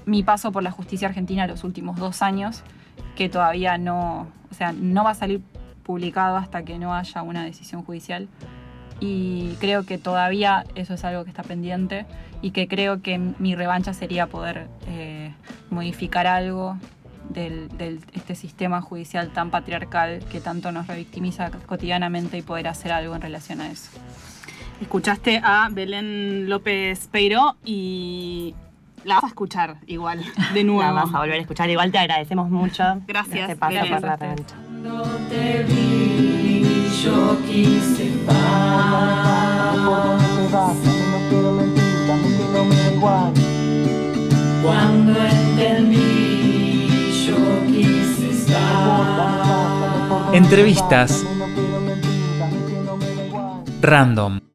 mi 0.06 0.23
paso 0.23 0.51
por 0.51 0.63
la 0.63 0.71
justicia 0.71 1.08
argentina 1.08 1.47
los 1.47 1.63
últimos 1.63 1.97
dos 1.97 2.21
años, 2.21 2.63
que 3.15 3.30
todavía 3.30 3.78
no, 3.78 4.28
o 4.51 4.54
sea, 4.54 4.71
no 4.71 5.04
va 5.04 5.12
a 5.12 5.15
salir 5.15 5.41
publicado 5.84 6.38
hasta 6.38 6.63
que 6.63 6.78
no 6.80 6.93
haya 6.93 7.21
una 7.21 7.43
decisión 7.43 7.84
judicial. 7.84 8.28
Y 8.99 9.56
creo 9.60 9.86
que 9.86 9.97
todavía 9.97 10.65
eso 10.75 10.93
es 10.93 11.04
algo 11.04 11.23
que 11.25 11.30
está 11.30 11.43
pendiente 11.43 12.06
y 12.41 12.51
que 12.51 12.67
creo 12.67 13.01
que 13.01 13.17
mi 13.17 13.56
revancha 13.56 13.93
sería 13.93 14.28
poder 14.28 14.67
eh, 14.88 15.34
modificar 15.69 16.28
algo 16.28 16.78
del, 17.30 18.02
este 18.14 18.36
sistema 18.36 18.82
judicial 18.82 19.32
tan 19.32 19.52
patriarcal 19.52 20.24
que 20.32 20.40
tanto 20.42 20.72
nos 20.72 20.88
revictimiza 20.88 21.52
cotidianamente 21.66 22.38
y 22.38 22.42
poder 22.42 22.68
hacer 22.68 22.92
algo 22.92 23.16
en 23.16 23.22
relación 23.22 23.62
a 23.62 23.72
eso. 23.72 23.90
Escuchaste 24.82 25.42
a 25.44 25.70
Belén 25.72 26.50
López 26.50 27.08
Peiro 27.08 27.56
y 27.64 28.54
la 29.06 29.16
vas 29.16 29.26
a 29.26 29.28
escuchar 29.28 29.78
igual, 29.88 30.24
de 30.54 30.64
nuevo. 30.66 30.82
La 30.82 30.92
vas 30.92 31.14
a 31.14 31.20
volver 31.20 31.36
a 31.36 31.42
escuchar. 31.42 31.70
Igual 31.70 31.92
te 31.92 32.00
agradecemos 32.00 32.50
mucho. 32.50 32.84
Gracias. 33.08 33.50
Este 33.50 33.56
paso 33.56 33.80
por 33.80 34.02
la 34.02 34.16
revancha. 34.16 34.56
te 35.30 35.64
vi, 35.64 36.90
yo 37.04 37.38
quise 37.48 38.12
Cuando 44.66 44.95
entendí 44.95 44.95
Entrevistas. 50.36 51.26
Random. 53.80 54.41